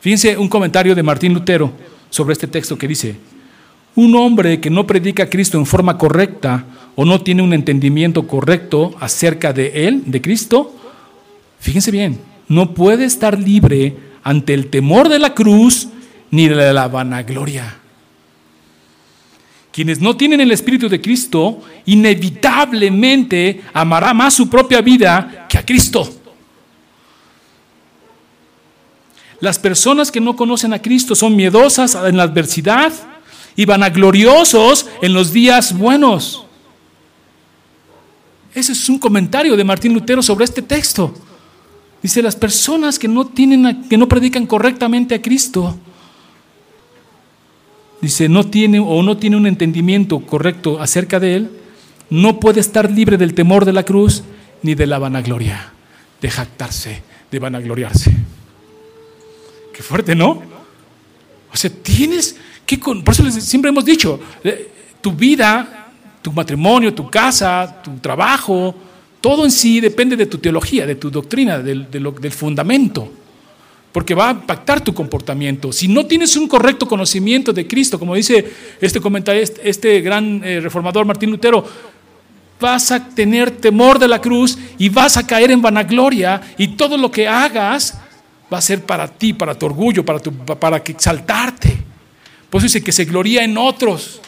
[0.00, 1.72] Fíjense un comentario de Martín Lutero
[2.10, 3.16] sobre este texto que dice,
[3.94, 8.26] un hombre que no predica a Cristo en forma correcta o no tiene un entendimiento
[8.26, 10.76] correcto acerca de Él, de Cristo,
[11.58, 15.88] fíjense bien, no puede estar libre ante el temor de la cruz
[16.30, 17.85] ni de la vanagloria.
[19.76, 25.66] Quienes no tienen el Espíritu de Cristo, inevitablemente amará más su propia vida que a
[25.66, 26.10] Cristo.
[29.38, 32.90] Las personas que no conocen a Cristo son miedosas en la adversidad
[33.54, 36.46] y vanagloriosos en los días buenos.
[38.54, 41.12] Ese es un comentario de Martín Lutero sobre este texto.
[42.02, 45.78] Dice, las personas que no, tienen, que no predican correctamente a Cristo
[48.06, 51.50] dice, no tiene o no tiene un entendimiento correcto acerca de él,
[52.10, 54.22] no puede estar libre del temor de la cruz
[54.62, 55.72] ni de la vanagloria,
[56.20, 58.12] de jactarse, de vanagloriarse.
[59.72, 60.42] Qué fuerte, ¿no?
[61.52, 65.92] O sea, tienes que, por eso siempre hemos dicho, eh, tu vida,
[66.22, 68.74] tu matrimonio, tu casa, tu trabajo,
[69.20, 73.10] todo en sí depende de tu teología, de tu doctrina, del, del fundamento
[73.96, 75.72] porque va a impactar tu comportamiento.
[75.72, 78.44] Si no tienes un correcto conocimiento de Cristo, como dice
[78.78, 81.64] este comentario, este, gran eh, reformador Martín Lutero,
[82.60, 86.98] vas a tener temor de la cruz y vas a caer en vanagloria y todo
[86.98, 87.98] lo que hagas
[88.52, 91.78] va a ser para ti, para tu orgullo, para, tu, para exaltarte.
[92.50, 94.20] Por eso dice que se gloría en otros.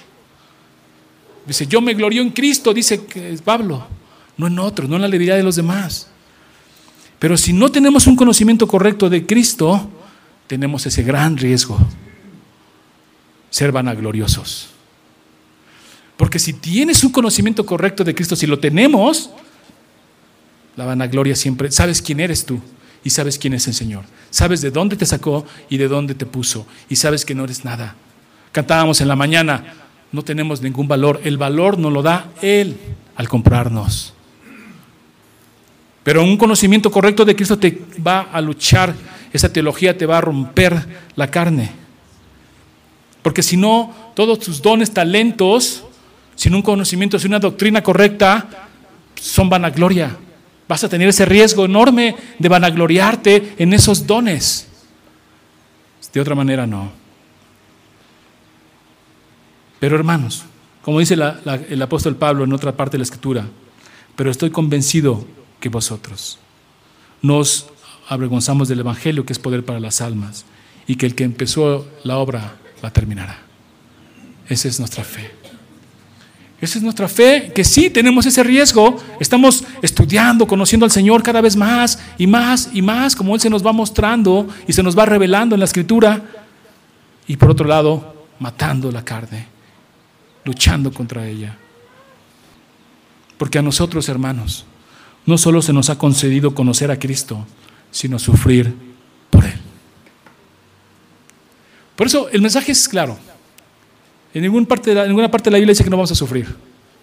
[1.45, 3.03] Dice, yo me glorío en Cristo, dice
[3.45, 3.87] Pablo,
[4.39, 6.09] no en otros, no en la alegría de los demás.
[7.19, 9.91] Pero si no tenemos un conocimiento correcto de Cristo,
[10.47, 11.79] tenemos ese gran riesgo,
[13.51, 14.71] ser vanagloriosos.
[16.17, 19.31] Porque si tienes un conocimiento correcto de Cristo, si lo tenemos,
[20.77, 22.61] la vanagloria siempre, sabes quién eres tú
[23.05, 24.05] y sabes quién es el Señor.
[24.31, 27.65] Sabes de dónde te sacó y de dónde te puso y sabes que no eres
[27.65, 27.97] nada.
[28.53, 29.75] Cantábamos en la mañana,
[30.13, 32.77] no tenemos ningún valor, el valor nos lo da Él
[33.17, 34.15] al comprarnos.
[36.09, 38.95] Pero un conocimiento correcto de Cristo te va a luchar,
[39.31, 41.71] esa teología te va a romper la carne.
[43.21, 45.85] Porque si no, todos tus dones, talentos,
[46.35, 48.49] sin un conocimiento, sin una doctrina correcta,
[49.17, 50.17] son vanagloria.
[50.67, 54.67] Vas a tener ese riesgo enorme de vanagloriarte en esos dones.
[56.11, 56.91] De otra manera, no.
[59.79, 60.43] Pero hermanos,
[60.81, 61.19] como dice
[61.69, 63.47] el apóstol Pablo en otra parte de la escritura,
[64.17, 66.39] pero estoy convencido que vosotros.
[67.23, 67.67] Nos
[68.09, 70.45] avergonzamos del Evangelio, que es poder para las almas,
[70.87, 73.39] y que el que empezó la obra la terminará.
[74.49, 75.31] Esa es nuestra fe.
[76.61, 79.01] Esa es nuestra fe, que sí tenemos ese riesgo.
[79.21, 83.51] Estamos estudiando, conociendo al Señor cada vez más y más y más, como Él se
[83.51, 86.21] nos va mostrando y se nos va revelando en la Escritura.
[87.29, 89.47] Y por otro lado, matando la carne,
[90.45, 91.57] luchando contra ella.
[93.37, 94.65] Porque a nosotros, hermanos,
[95.29, 97.47] no solo se nos ha concedido conocer a Cristo,
[97.91, 98.75] sino sufrir
[99.29, 99.53] por Él.
[101.95, 103.19] Por eso el mensaje es claro.
[104.33, 106.47] En ninguna parte de la, parte de la Biblia dice que no vamos a sufrir.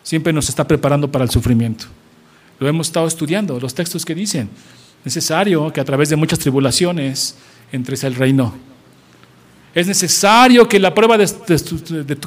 [0.02, 1.86] Siempre nos está preparando para el sufrimiento.
[2.60, 4.50] Lo hemos estado estudiando, los textos que dicen,
[5.04, 7.36] necesario que a través de muchas tribulaciones
[7.72, 8.56] entres al reino
[9.76, 11.28] es necesario que la prueba de,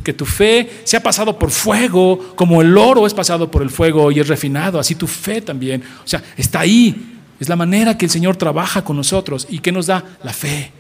[0.05, 4.13] que tu fe sea pasado por fuego, como el oro es pasado por el fuego
[4.13, 5.83] y es refinado, así tu fe también.
[6.05, 7.15] O sea, está ahí.
[7.41, 10.73] Es la manera que el Señor trabaja con nosotros y que nos da la fe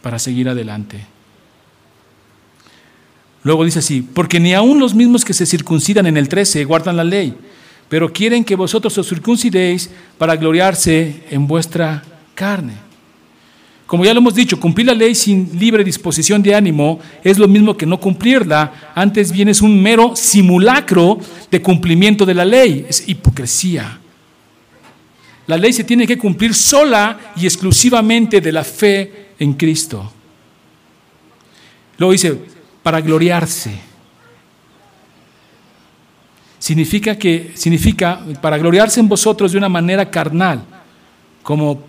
[0.00, 1.04] para seguir adelante.
[3.42, 6.96] Luego dice así, porque ni aun los mismos que se circuncidan en el 13 guardan
[6.96, 7.36] la ley,
[7.90, 12.02] pero quieren que vosotros os circuncidéis para gloriarse en vuestra
[12.34, 12.83] carne.
[13.86, 17.46] Como ya lo hemos dicho, cumplir la ley sin libre disposición de ánimo es lo
[17.46, 21.18] mismo que no cumplirla, antes bien es un mero simulacro
[21.50, 24.00] de cumplimiento de la ley, es hipocresía.
[25.46, 30.10] La ley se tiene que cumplir sola y exclusivamente de la fe en Cristo.
[31.98, 32.38] Luego dice,
[32.82, 33.72] para gloriarse.
[36.58, 40.64] Significa que significa para gloriarse en vosotros de una manera carnal,
[41.42, 41.82] como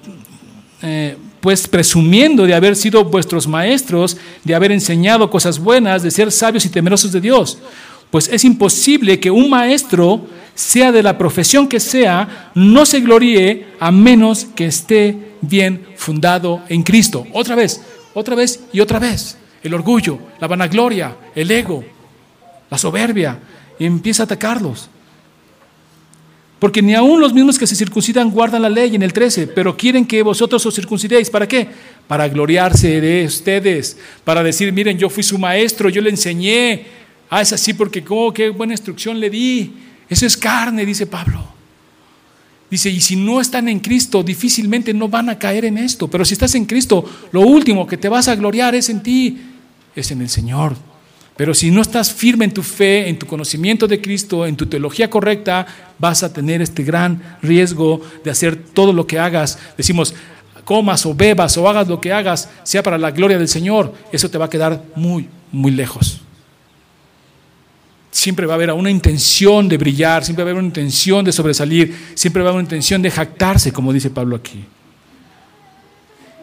[0.82, 6.32] eh, pues presumiendo de haber sido vuestros maestros, de haber enseñado cosas buenas, de ser
[6.32, 7.60] sabios y temerosos de Dios.
[8.10, 13.68] Pues es imposible que un maestro, sea de la profesión que sea, no se gloríe
[13.80, 17.28] a menos que esté bien fundado en Cristo.
[17.32, 17.80] Otra vez,
[18.16, 19.38] otra vez y otra vez.
[19.62, 21.86] El orgullo, la vanagloria, el ego,
[22.72, 23.38] la soberbia,
[23.78, 24.90] empieza a atacarlos.
[26.66, 29.78] Porque ni aun los mismos que se circuncidan guardan la ley en el 13, pero
[29.78, 31.30] quieren que vosotros os circuncidéis.
[31.30, 31.68] ¿Para qué?
[32.08, 36.88] Para gloriarse de ustedes, para decir, miren, yo fui su maestro, yo le enseñé.
[37.30, 39.74] Ah, es así porque, oh, qué buena instrucción le di.
[40.10, 41.48] Eso es carne, dice Pablo.
[42.72, 46.08] Dice, y si no están en Cristo, difícilmente no van a caer en esto.
[46.08, 49.38] Pero si estás en Cristo, lo último que te vas a gloriar es en ti,
[49.96, 50.76] es en el Señor.
[51.38, 54.68] Pero si no estás firme en tu fe, en tu conocimiento de Cristo, en tu
[54.68, 55.66] teología correcta,
[56.00, 59.60] vas a tener este gran riesgo de hacer todo lo que hagas.
[59.76, 60.14] Decimos,
[60.64, 64.30] comas o bebas o hagas lo que hagas, sea para la gloria del Señor, eso
[64.30, 66.22] te va a quedar muy, muy lejos.
[68.12, 71.34] Siempre va a haber una intención de brillar, siempre va a haber una intención de
[71.34, 74.66] sobresalir, siempre va a haber una intención de jactarse, como dice Pablo aquí.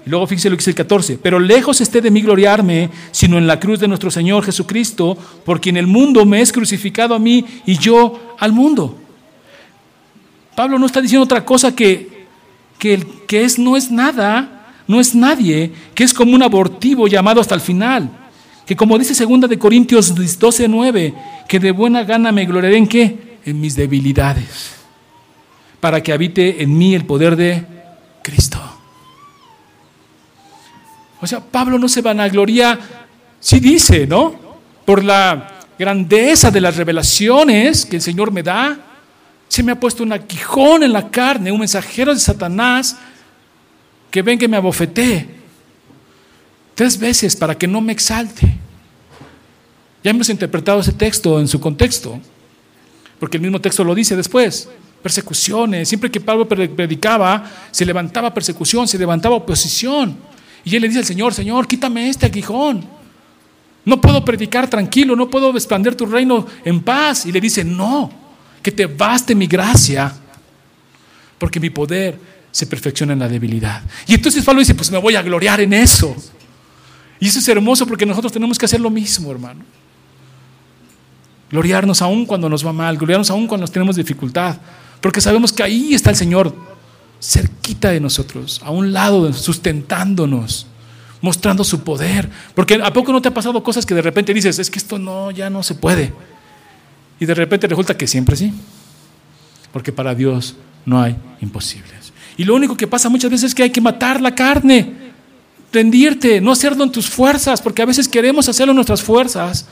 [0.05, 3.39] Y luego fíjese lo que dice el 14, pero lejos esté de mí gloriarme, sino
[3.39, 7.19] en la cruz de nuestro Señor Jesucristo, por quien el mundo me es crucificado a
[7.19, 8.97] mí y yo al mundo.
[10.57, 12.27] Pablo no está diciendo otra cosa que,
[12.79, 17.07] que el que es no es nada, no es nadie, que es como un abortivo
[17.07, 18.11] llamado hasta el final.
[18.67, 21.15] Que como dice segunda de Corintios 12, 9,
[21.49, 23.39] que de buena gana me gloriaré en qué?
[23.45, 24.75] En mis debilidades,
[25.81, 27.65] para que habite en mí el poder de
[28.23, 28.61] Cristo.
[31.23, 32.77] O sea, Pablo no se vanagloria,
[33.39, 34.35] sí dice, ¿no?
[34.85, 38.77] Por la grandeza de las revelaciones que el Señor me da.
[39.47, 42.97] Se me ha puesto un aguijón en la carne, un mensajero de Satanás
[44.11, 45.29] que ven que me abofetee
[46.75, 48.59] tres veces para que no me exalte.
[50.03, 52.19] Ya hemos interpretado ese texto en su contexto,
[53.21, 54.69] porque el mismo texto lo dice después.
[55.01, 60.33] Persecuciones, siempre que Pablo predicaba, se levantaba persecución, se levantaba oposición.
[60.65, 62.85] Y él le dice al Señor, Señor, quítame este aguijón.
[63.85, 67.27] No puedo predicar tranquilo, no puedo expandir tu reino en paz.
[67.27, 68.11] Y le dice, no,
[68.63, 70.15] que te baste mi gracia,
[71.39, 72.19] porque mi poder
[72.53, 73.83] se perfecciona en la debilidad.
[74.07, 76.15] Y entonces Pablo dice, pues me voy a gloriar en eso.
[77.19, 79.65] Y eso es hermoso porque nosotros tenemos que hacer lo mismo, hermano.
[81.51, 84.57] Gloriarnos aún cuando nos va mal, gloriarnos aún cuando tenemos dificultad,
[85.01, 86.72] porque sabemos que ahí está el Señor
[87.23, 90.67] cerquita de nosotros, a un lado, sustentándonos,
[91.21, 92.29] mostrando su poder.
[92.55, 94.99] Porque ¿a poco no te ha pasado cosas que de repente dices, es que esto
[94.99, 96.13] no, ya no se puede?
[97.21, 98.53] Y de repente resulta que siempre sí.
[99.73, 102.13] Porque para Dios no hay imposibles.
[102.37, 104.93] Y lo único que pasa muchas veces es que hay que matar la carne,
[105.73, 109.67] rendirte, no hacerlo en tus fuerzas, porque a veces queremos hacerlo en nuestras fuerzas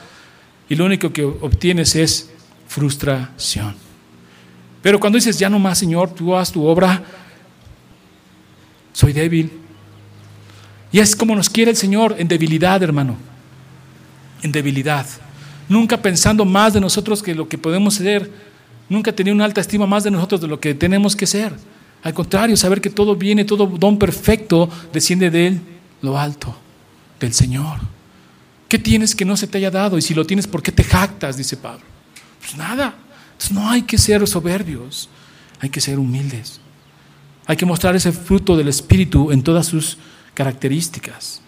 [0.68, 2.30] y lo único que obtienes es
[2.68, 3.74] frustración.
[4.82, 7.02] Pero cuando dices, ya no más, Señor, tú haz tu obra,
[8.92, 9.50] soy débil.
[10.92, 13.16] Y es como nos quiere el Señor, en debilidad, hermano.
[14.42, 15.06] En debilidad.
[15.68, 18.30] Nunca pensando más de nosotros que lo que podemos ser.
[18.88, 21.52] Nunca tenido una alta estima más de nosotros de lo que tenemos que ser.
[22.02, 25.60] Al contrario, saber que todo viene, todo don perfecto desciende de Él,
[26.02, 26.56] lo alto,
[27.20, 27.78] del Señor.
[28.68, 29.98] ¿Qué tienes que no se te haya dado?
[29.98, 31.36] Y si lo tienes, ¿por qué te jactas?
[31.36, 31.84] Dice Pablo.
[32.40, 32.94] Pues nada.
[33.32, 35.08] Entonces no hay que ser soberbios,
[35.60, 36.60] hay que ser humildes.
[37.46, 39.98] Hay que mostrar ese fruto del Espíritu en todas sus
[40.34, 41.42] características.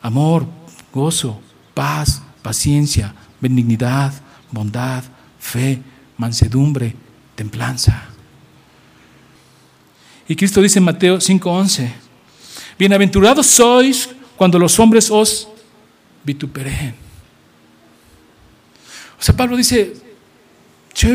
[0.00, 0.46] Amor,
[0.92, 1.40] gozo,
[1.74, 4.12] paz, paciencia, benignidad,
[4.50, 5.04] bondad,
[5.38, 5.80] fe,
[6.16, 6.94] mansedumbre,
[7.34, 8.02] templanza.
[10.28, 11.92] Y Cristo dice en Mateo 5:11,
[12.78, 15.48] bienaventurados sois cuando los hombres os
[16.24, 16.94] vituperen.
[19.18, 19.94] O sea, Pablo dice,
[20.94, 21.10] yo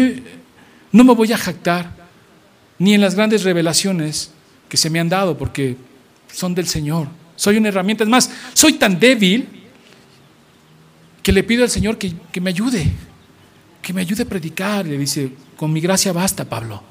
[0.92, 1.97] no me voy a jactar
[2.80, 4.32] ni en las grandes revelaciones
[4.70, 5.78] que se me han dado, porque
[6.32, 7.08] son del Señor.
[7.36, 8.04] Soy una herramienta.
[8.04, 9.48] Es más, soy tan débil
[11.24, 12.92] que le pido al Señor que, que me ayude,
[13.82, 14.86] que me ayude a predicar.
[14.86, 16.84] Le dice, con mi gracia basta, Pablo.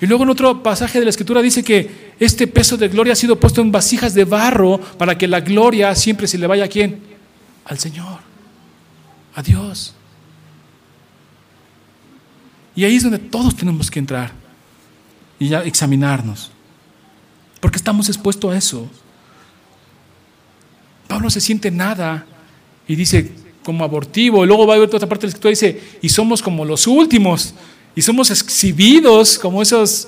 [0.00, 3.16] Y luego en otro pasaje de la escritura dice que este peso de gloria ha
[3.16, 6.68] sido puesto en vasijas de barro para que la gloria siempre se le vaya a
[6.68, 7.00] quién?
[7.64, 8.20] Al Señor,
[9.34, 9.95] a Dios.
[12.76, 14.32] Y ahí es donde todos tenemos que entrar
[15.38, 16.50] y ya examinarnos.
[17.60, 18.88] Porque estamos expuestos a eso.
[21.08, 22.26] Pablo se siente nada
[22.86, 23.32] y dice
[23.64, 24.44] como abortivo.
[24.44, 26.64] Y luego va a ver otra parte de la escritura y dice, y somos como
[26.64, 27.54] los últimos.
[27.94, 30.06] Y somos exhibidos como esos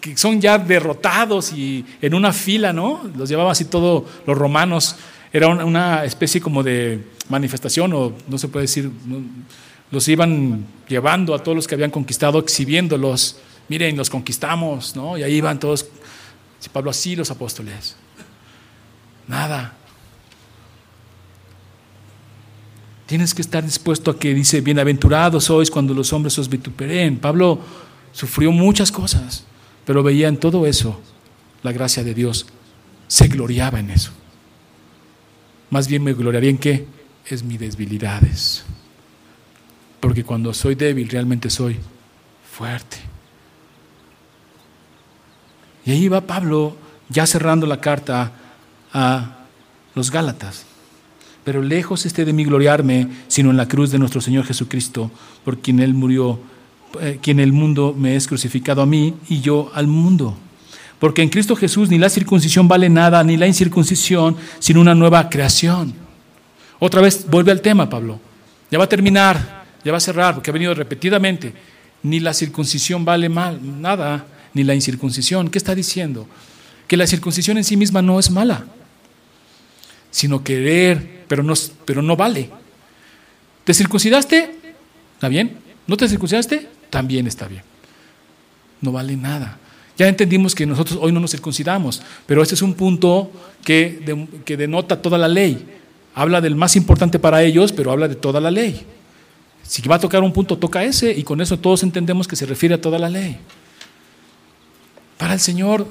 [0.00, 3.02] que son ya derrotados y en una fila, ¿no?
[3.16, 4.96] Los llevaban así todos los romanos.
[5.32, 8.90] Era una especie como de manifestación, o no se puede decir,
[9.90, 13.38] los iban llevando a todos los que habían conquistado, exhibiéndolos.
[13.68, 15.18] Miren, los conquistamos, ¿no?
[15.18, 15.86] Y ahí iban todos,
[16.60, 17.96] si Pablo así, los apóstoles.
[19.26, 19.74] Nada.
[23.06, 27.18] Tienes que estar dispuesto a que dice, bienaventurados sois cuando los hombres os vituperen.
[27.18, 27.60] Pablo
[28.12, 29.44] sufrió muchas cosas,
[29.84, 31.00] pero veía en todo eso
[31.62, 32.46] la gracia de Dios.
[33.06, 34.10] Se gloriaba en eso.
[35.70, 36.86] Más bien me gloriaría en qué?
[37.26, 38.64] Es mis debilidades.
[40.00, 41.76] Porque cuando soy débil realmente soy
[42.50, 42.98] fuerte.
[45.84, 46.76] Y ahí va Pablo
[47.08, 48.32] ya cerrando la carta
[48.92, 49.36] a
[49.94, 50.64] los Gálatas.
[51.44, 55.12] Pero lejos esté de mí gloriarme, sino en la cruz de nuestro Señor Jesucristo,
[55.44, 56.40] por quien Él murió,
[57.00, 60.36] eh, quien el mundo me es crucificado a mí y yo al mundo.
[60.98, 65.28] Porque en Cristo Jesús ni la circuncisión vale nada, ni la incircuncisión, sino una nueva
[65.28, 65.94] creación.
[66.78, 68.18] Otra vez vuelve al tema, Pablo.
[68.70, 69.55] Ya va a terminar,
[69.86, 71.54] ya va a cerrar, porque ha venido repetidamente.
[72.02, 75.48] Ni la circuncisión vale mal, nada, ni la incircuncisión.
[75.48, 76.26] ¿Qué está diciendo?
[76.88, 78.66] Que la circuncisión en sí misma no es mala,
[80.10, 82.50] sino querer pero no, pero no vale.
[83.64, 84.50] ¿Te circuncidaste?
[85.14, 85.58] ¿Está bien?
[85.86, 86.68] ¿No te circuncidaste?
[86.90, 87.62] También está bien.
[88.80, 89.58] No vale nada.
[89.96, 93.30] Ya entendimos que nosotros hoy no nos circuncidamos, pero este es un punto
[93.64, 95.64] que, que denota toda la ley.
[96.14, 98.84] Habla del más importante para ellos, pero habla de toda la ley.
[99.66, 102.46] Si va a tocar un punto, toca ese, y con eso todos entendemos que se
[102.46, 103.38] refiere a toda la ley.
[105.18, 105.86] Para el Señor,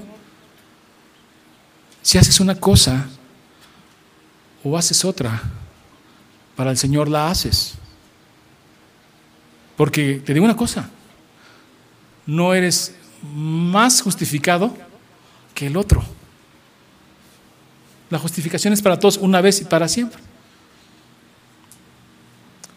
[2.01, 3.07] si haces una cosa,
[4.65, 5.41] o haces otra.
[6.55, 7.75] Para el Señor la haces.
[9.77, 10.89] Porque te digo una cosa,
[12.25, 14.75] no eres más justificado
[15.53, 16.03] que el otro.
[18.09, 20.21] La justificación es para todos una vez y para siempre.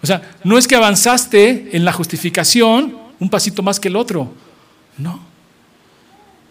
[0.03, 4.33] O sea, no es que avanzaste en la justificación un pasito más que el otro.
[4.97, 5.21] No.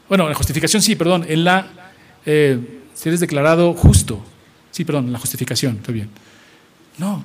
[0.10, 1.26] Bueno, en la justificación sí, perdón.
[1.28, 1.68] En la,
[2.26, 4.22] eh, si eres declarado justo.
[4.72, 6.10] Sí, perdón, la justificación, está bien.
[6.98, 7.24] No.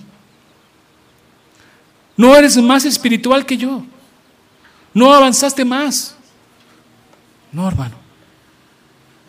[2.16, 3.84] No eres más espiritual que yo.
[4.94, 6.16] No avanzaste más.
[7.50, 7.96] No, hermano.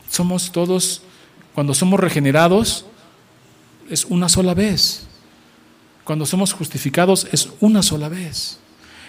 [0.09, 1.01] Somos todos,
[1.55, 2.85] cuando somos regenerados,
[3.89, 5.07] es una sola vez.
[6.03, 8.59] Cuando somos justificados es una sola vez.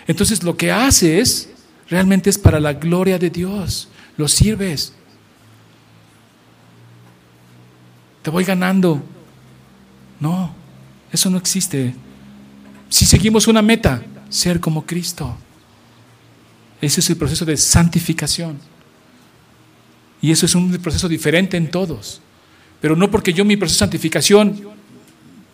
[0.06, 1.50] Entonces lo que haces
[1.88, 3.88] realmente es para la gloria de Dios.
[4.16, 4.92] Lo sirves.
[8.24, 9.02] te voy ganando.
[10.18, 10.54] No,
[11.12, 11.94] eso no existe.
[12.88, 15.36] Si seguimos una meta, ser como Cristo.
[16.80, 18.58] Ese es el proceso de santificación.
[20.22, 22.22] Y eso es un proceso diferente en todos.
[22.80, 24.70] Pero no porque yo mi proceso de santificación,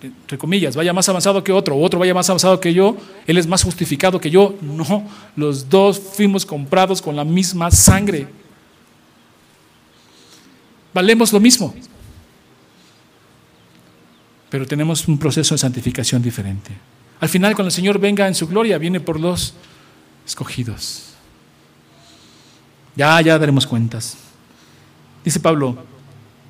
[0.02, 2.96] entre comillas, vaya más avanzado que otro, o otro vaya más avanzado que yo,
[3.26, 4.54] él es más justificado que yo.
[4.60, 5.04] No,
[5.36, 8.26] los dos fuimos comprados con la misma sangre.
[10.92, 11.74] Valemos lo mismo
[14.50, 16.72] pero tenemos un proceso de santificación diferente.
[17.20, 19.54] Al final, cuando el Señor venga en su gloria, viene por los
[20.26, 21.14] escogidos.
[22.96, 24.16] Ya, ya daremos cuentas.
[25.24, 25.78] Dice Pablo,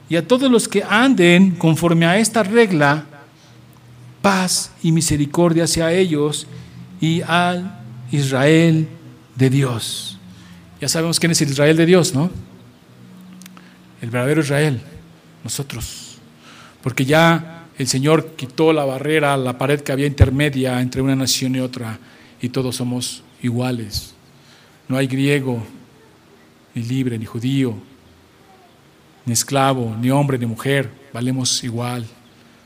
[0.08, 3.04] y a todos los que anden conforme a esta regla,
[4.22, 6.46] paz y misericordia hacia ellos
[7.00, 8.88] y al Israel
[9.36, 10.18] de Dios.
[10.80, 12.30] Ya sabemos quién es el Israel de Dios, ¿no?
[14.00, 14.80] El verdadero Israel,
[15.44, 16.18] nosotros.
[16.82, 21.54] Porque ya el Señor quitó la barrera, la pared que había intermedia entre una nación
[21.54, 21.98] y otra,
[22.40, 24.14] y todos somos iguales.
[24.88, 25.62] No hay griego,
[26.74, 27.74] ni libre, ni judío,
[29.26, 32.06] ni esclavo, ni hombre, ni mujer, valemos igual,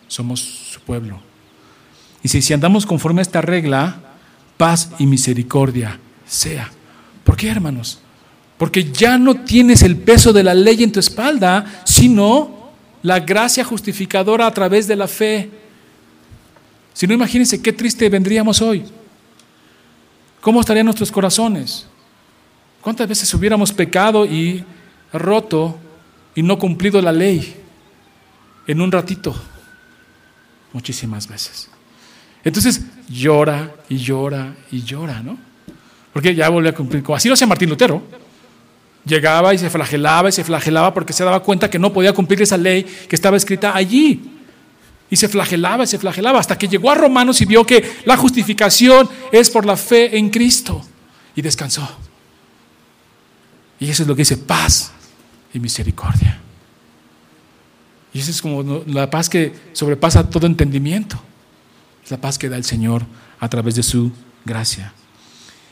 [0.07, 1.34] somos su pueblo.
[2.25, 4.01] Si, si andamos conforme a esta regla,
[4.57, 6.71] paz y misericordia sea.
[7.23, 8.01] ¿Por qué, hermanos?
[8.57, 12.71] Porque ya no tienes el peso de la ley en tu espalda, sino
[13.03, 15.51] la gracia justificadora a través de la fe.
[16.93, 18.85] Si no, imagínense qué triste vendríamos hoy.
[20.41, 21.87] ¿Cómo estarían nuestros corazones?
[22.81, 24.65] ¿Cuántas veces hubiéramos pecado y
[25.13, 25.79] roto
[26.35, 27.57] y no cumplido la ley
[28.67, 29.35] en un ratito?
[30.73, 31.71] Muchísimas veces.
[32.45, 35.39] Entonces llora y llora y llora, ¿no?
[36.13, 37.03] Porque ya volvió a cumplir.
[37.15, 38.03] Así lo hacía Martín Lutero.
[39.05, 42.43] Llegaba y se flagelaba y se flagelaba porque se daba cuenta que no podía cumplir
[42.43, 44.31] esa ley que estaba escrita allí.
[45.11, 48.17] Y se flagelaba y se flagelaba hasta que llegó a Romanos y vio que la
[48.17, 50.85] justificación es por la fe en Cristo.
[51.37, 51.89] Y descansó.
[53.81, 54.93] Y eso es lo que dice paz
[55.53, 56.41] y misericordia.
[58.13, 61.21] Y esa es como la paz que sobrepasa todo entendimiento.
[62.05, 63.05] Es la paz que da el Señor
[63.41, 64.13] a través de su
[64.45, 64.93] gracia.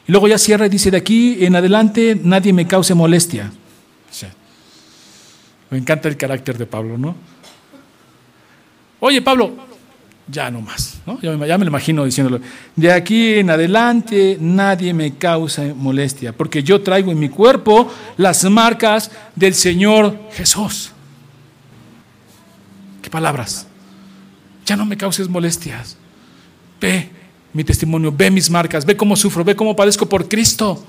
[0.07, 3.53] Y luego ya cierra y dice, de aquí en adelante nadie me cause molestia.
[5.71, 7.15] me encanta el carácter de Pablo, ¿no?
[9.01, 9.53] Oye, Pablo,
[10.29, 11.21] ya no más, ¿no?
[11.21, 12.41] Ya me, ya me lo imagino diciéndolo.
[12.77, 18.45] De aquí en adelante nadie me causa molestia, porque yo traigo en mi cuerpo las
[18.45, 20.93] marcas del Señor Jesús.
[23.03, 23.67] ¿Qué palabras?
[24.65, 25.97] Ya no me causes molestias.
[26.83, 27.09] Ve
[27.53, 30.85] mi testimonio, ve mis marcas, ve cómo sufro, ve cómo padezco por Cristo.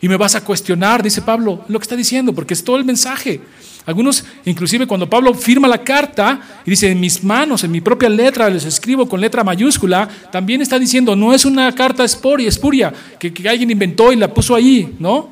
[0.00, 2.84] Y me vas a cuestionar, dice Pablo, lo que está diciendo, porque es todo el
[2.84, 3.40] mensaje.
[3.86, 8.08] Algunos, inclusive cuando Pablo firma la carta y dice, en mis manos, en mi propia
[8.08, 12.92] letra, les escribo con letra mayúscula, también está diciendo, no es una carta espuria, espuria
[13.18, 15.30] que, que alguien inventó y la puso ahí, ¿no?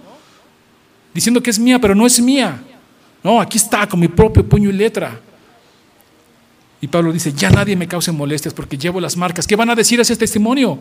[1.12, 2.62] Diciendo que es mía, pero no es mía.
[3.24, 5.20] No, aquí está, con mi propio puño y letra.
[6.84, 9.46] Y Pablo dice, ya nadie me cause molestias porque llevo las marcas.
[9.46, 10.80] ¿Qué van a decir ese testimonio?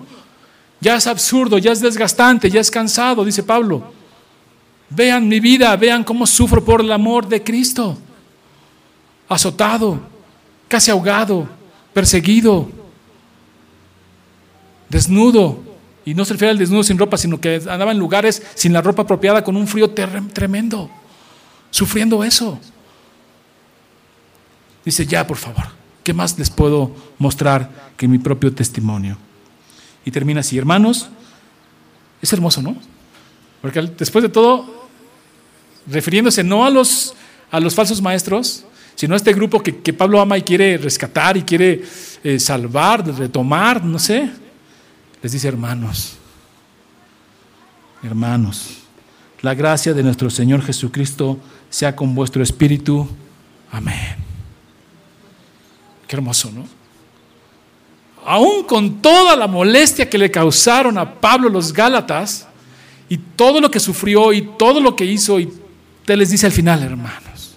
[0.81, 3.93] Ya es absurdo, ya es desgastante, ya es cansado, dice Pablo.
[4.89, 7.97] Vean mi vida, vean cómo sufro por el amor de Cristo.
[9.29, 9.97] Azotado,
[10.67, 11.47] casi ahogado,
[11.93, 12.67] perseguido,
[14.89, 15.63] desnudo.
[16.03, 18.81] Y no se refiere al desnudo sin ropa, sino que andaba en lugares sin la
[18.81, 20.91] ropa apropiada con un frío tremendo,
[21.71, 22.59] sufriendo eso.
[24.83, 29.17] Dice, ya, por favor, ¿Qué más les puedo mostrar que mi propio testimonio?
[30.05, 31.09] Y termina así, hermanos,
[32.21, 32.75] es hermoso, ¿no?
[33.61, 34.89] Porque después de todo,
[35.87, 37.15] refiriéndose no a los,
[37.49, 41.43] a los falsos maestros, sino a este grupo que, Pablo ama y quiere rescatar y
[41.43, 41.83] quiere
[42.23, 44.29] eh, salvar, retomar, no sé,
[45.21, 46.15] les dice hermanos,
[48.03, 48.79] hermanos,
[49.41, 51.39] la gracia de nuestro Señor Jesucristo
[51.69, 53.07] sea con vuestro espíritu.
[53.71, 54.22] Amén
[56.15, 56.65] hermoso, ¿no?
[58.25, 62.47] Aún con toda la molestia que le causaron a Pablo los Gálatas
[63.09, 65.51] y todo lo que sufrió y todo lo que hizo, y
[66.05, 67.55] te les dice al final, hermanos,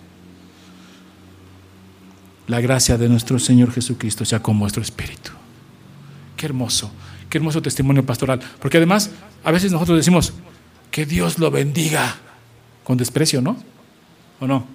[2.49, 5.31] la gracia de nuestro Señor Jesucristo sea con vuestro espíritu.
[6.37, 6.91] Qué hermoso,
[7.31, 8.41] qué hermoso testimonio pastoral.
[8.61, 9.11] Porque además,
[9.45, 10.33] a veces nosotros decimos,
[10.91, 12.17] que Dios lo bendiga
[12.83, 13.57] con desprecio, ¿no?
[14.41, 14.67] ¿O no?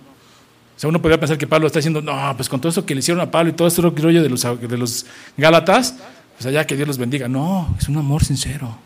[0.79, 2.99] Sea, uno podría pensar que Pablo está diciendo, no, pues con todo eso que le
[2.99, 5.05] hicieron a Pablo y todo este rollo de los, de los
[5.37, 5.95] Gálatas,
[6.37, 7.27] pues allá que Dios los bendiga.
[7.27, 8.77] No, es un amor sincero.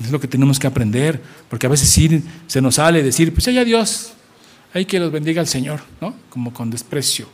[0.00, 3.46] Es lo que tenemos que aprender, porque a veces sí se nos sale decir, pues
[3.48, 4.14] allá Dios,
[4.72, 6.14] hay que los bendiga el Señor, ¿no?
[6.30, 7.28] Como con desprecio.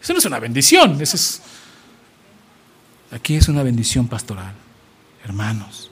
[0.00, 1.42] Eso no es una bendición, eso es...
[3.10, 4.54] Aquí es una bendición pastoral,
[5.24, 5.90] hermanos.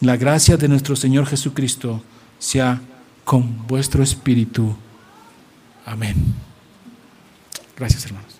[0.00, 2.02] La gracia de nuestro Señor Jesucristo
[2.38, 2.80] sea
[3.24, 4.74] con vuestro espíritu
[5.86, 6.14] Amén.
[7.76, 8.34] Gracias, hermanos.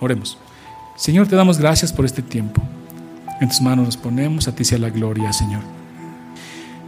[0.00, 0.38] Oremos.
[0.96, 2.62] Señor, te damos gracias por este tiempo.
[3.40, 5.62] En tus manos nos ponemos, a ti sea la gloria, Señor.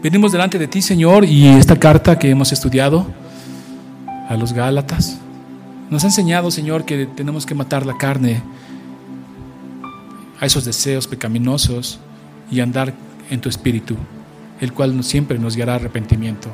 [0.02, 3.06] Venimos delante de ti, Señor, y esta carta que hemos estudiado
[4.28, 5.18] a los Gálatas
[5.90, 8.42] nos ha enseñado, Señor, que tenemos que matar la carne
[10.40, 11.98] a esos deseos pecaminosos
[12.50, 12.92] y andar
[13.30, 13.96] en tu espíritu,
[14.60, 16.48] el cual siempre nos guiará arrepentimiento.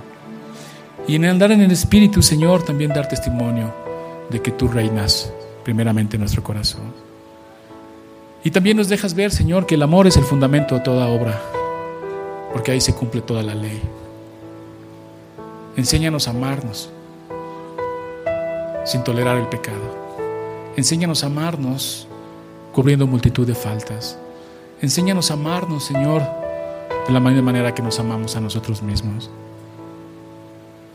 [1.07, 3.74] Y en andar en el Espíritu, Señor, también dar testimonio
[4.30, 5.32] de que tú reinas
[5.64, 6.92] primeramente en nuestro corazón.
[8.44, 11.40] Y también nos dejas ver, Señor, que el amor es el fundamento de toda obra,
[12.53, 13.80] porque ahí se cumple toda la ley.
[15.76, 16.90] Enséñanos a amarnos
[18.84, 20.03] sin tolerar el pecado.
[20.76, 22.09] Enséñanos a amarnos
[22.72, 24.18] cubriendo multitud de faltas.
[24.80, 26.22] Enséñanos a amarnos, Señor,
[27.07, 29.30] de la misma manera que nos amamos a nosotros mismos.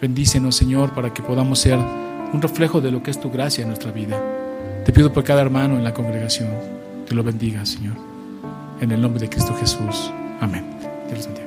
[0.02, 1.80] Bendícenos, Señor, para que podamos ser
[2.34, 4.22] un reflejo de lo que es tu gracia en nuestra vida.
[4.86, 6.50] Te pido por cada hermano en la congregación.
[7.08, 7.95] Te lo bendiga, Señor.
[8.80, 10.12] En el nombre de Cristo Jesús.
[10.39, 10.66] Amén.
[11.10, 11.47] Dios bendiga.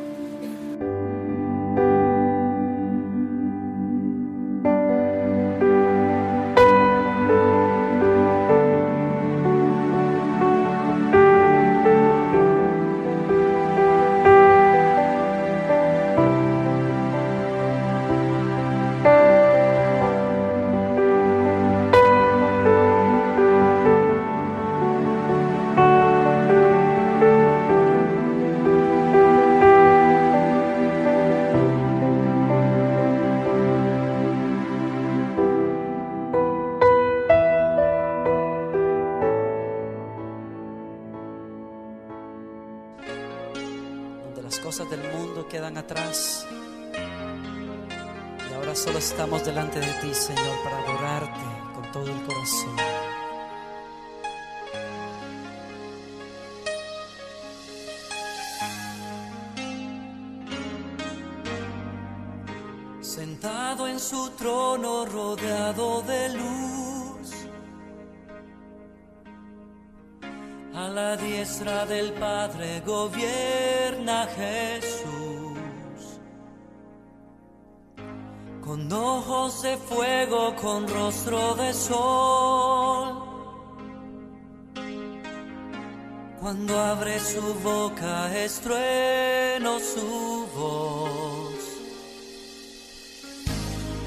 [87.40, 91.54] Su boca, estrueno su voz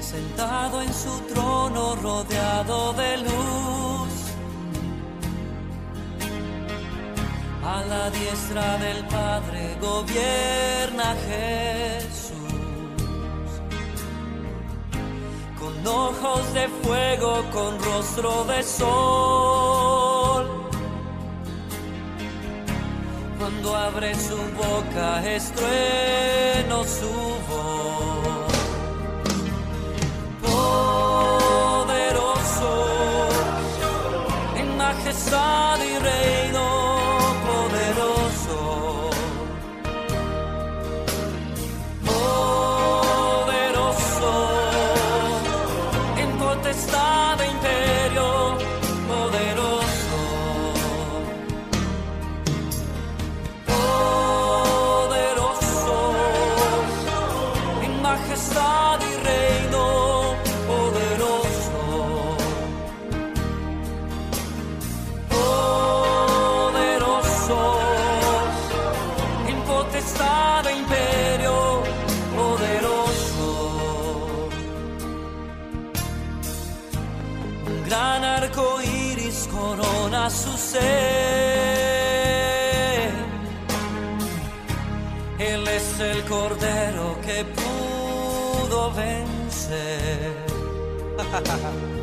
[0.00, 4.12] sentado en su trono rodeado de luz.
[7.64, 12.30] A la diestra del Padre gobierna Jesús.
[15.58, 20.03] Con ojos de fuego, con rostro de sol.
[23.38, 27.12] Cuando abre su boca, estrueno su
[27.48, 28.52] voz.
[30.42, 32.08] Poderoso
[34.56, 35.80] en majestad
[80.30, 80.84] su ser.
[85.38, 90.36] Él es el cordero que pudo vencer.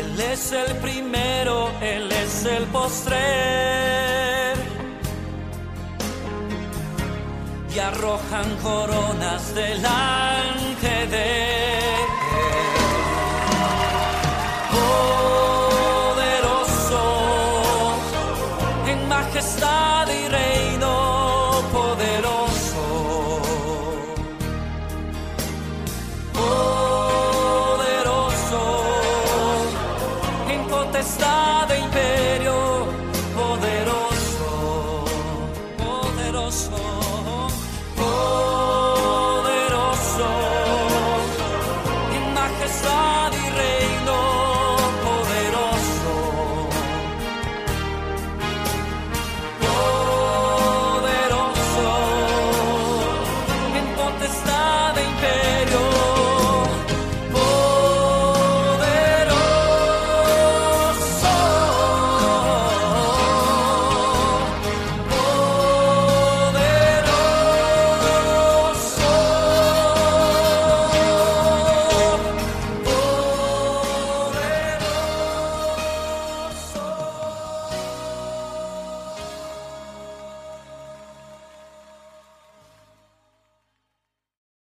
[0.00, 4.56] Él es el primero, Él es el postrer.
[7.74, 11.93] Y arrojan coronas delante de.
[19.44, 19.83] Poderoso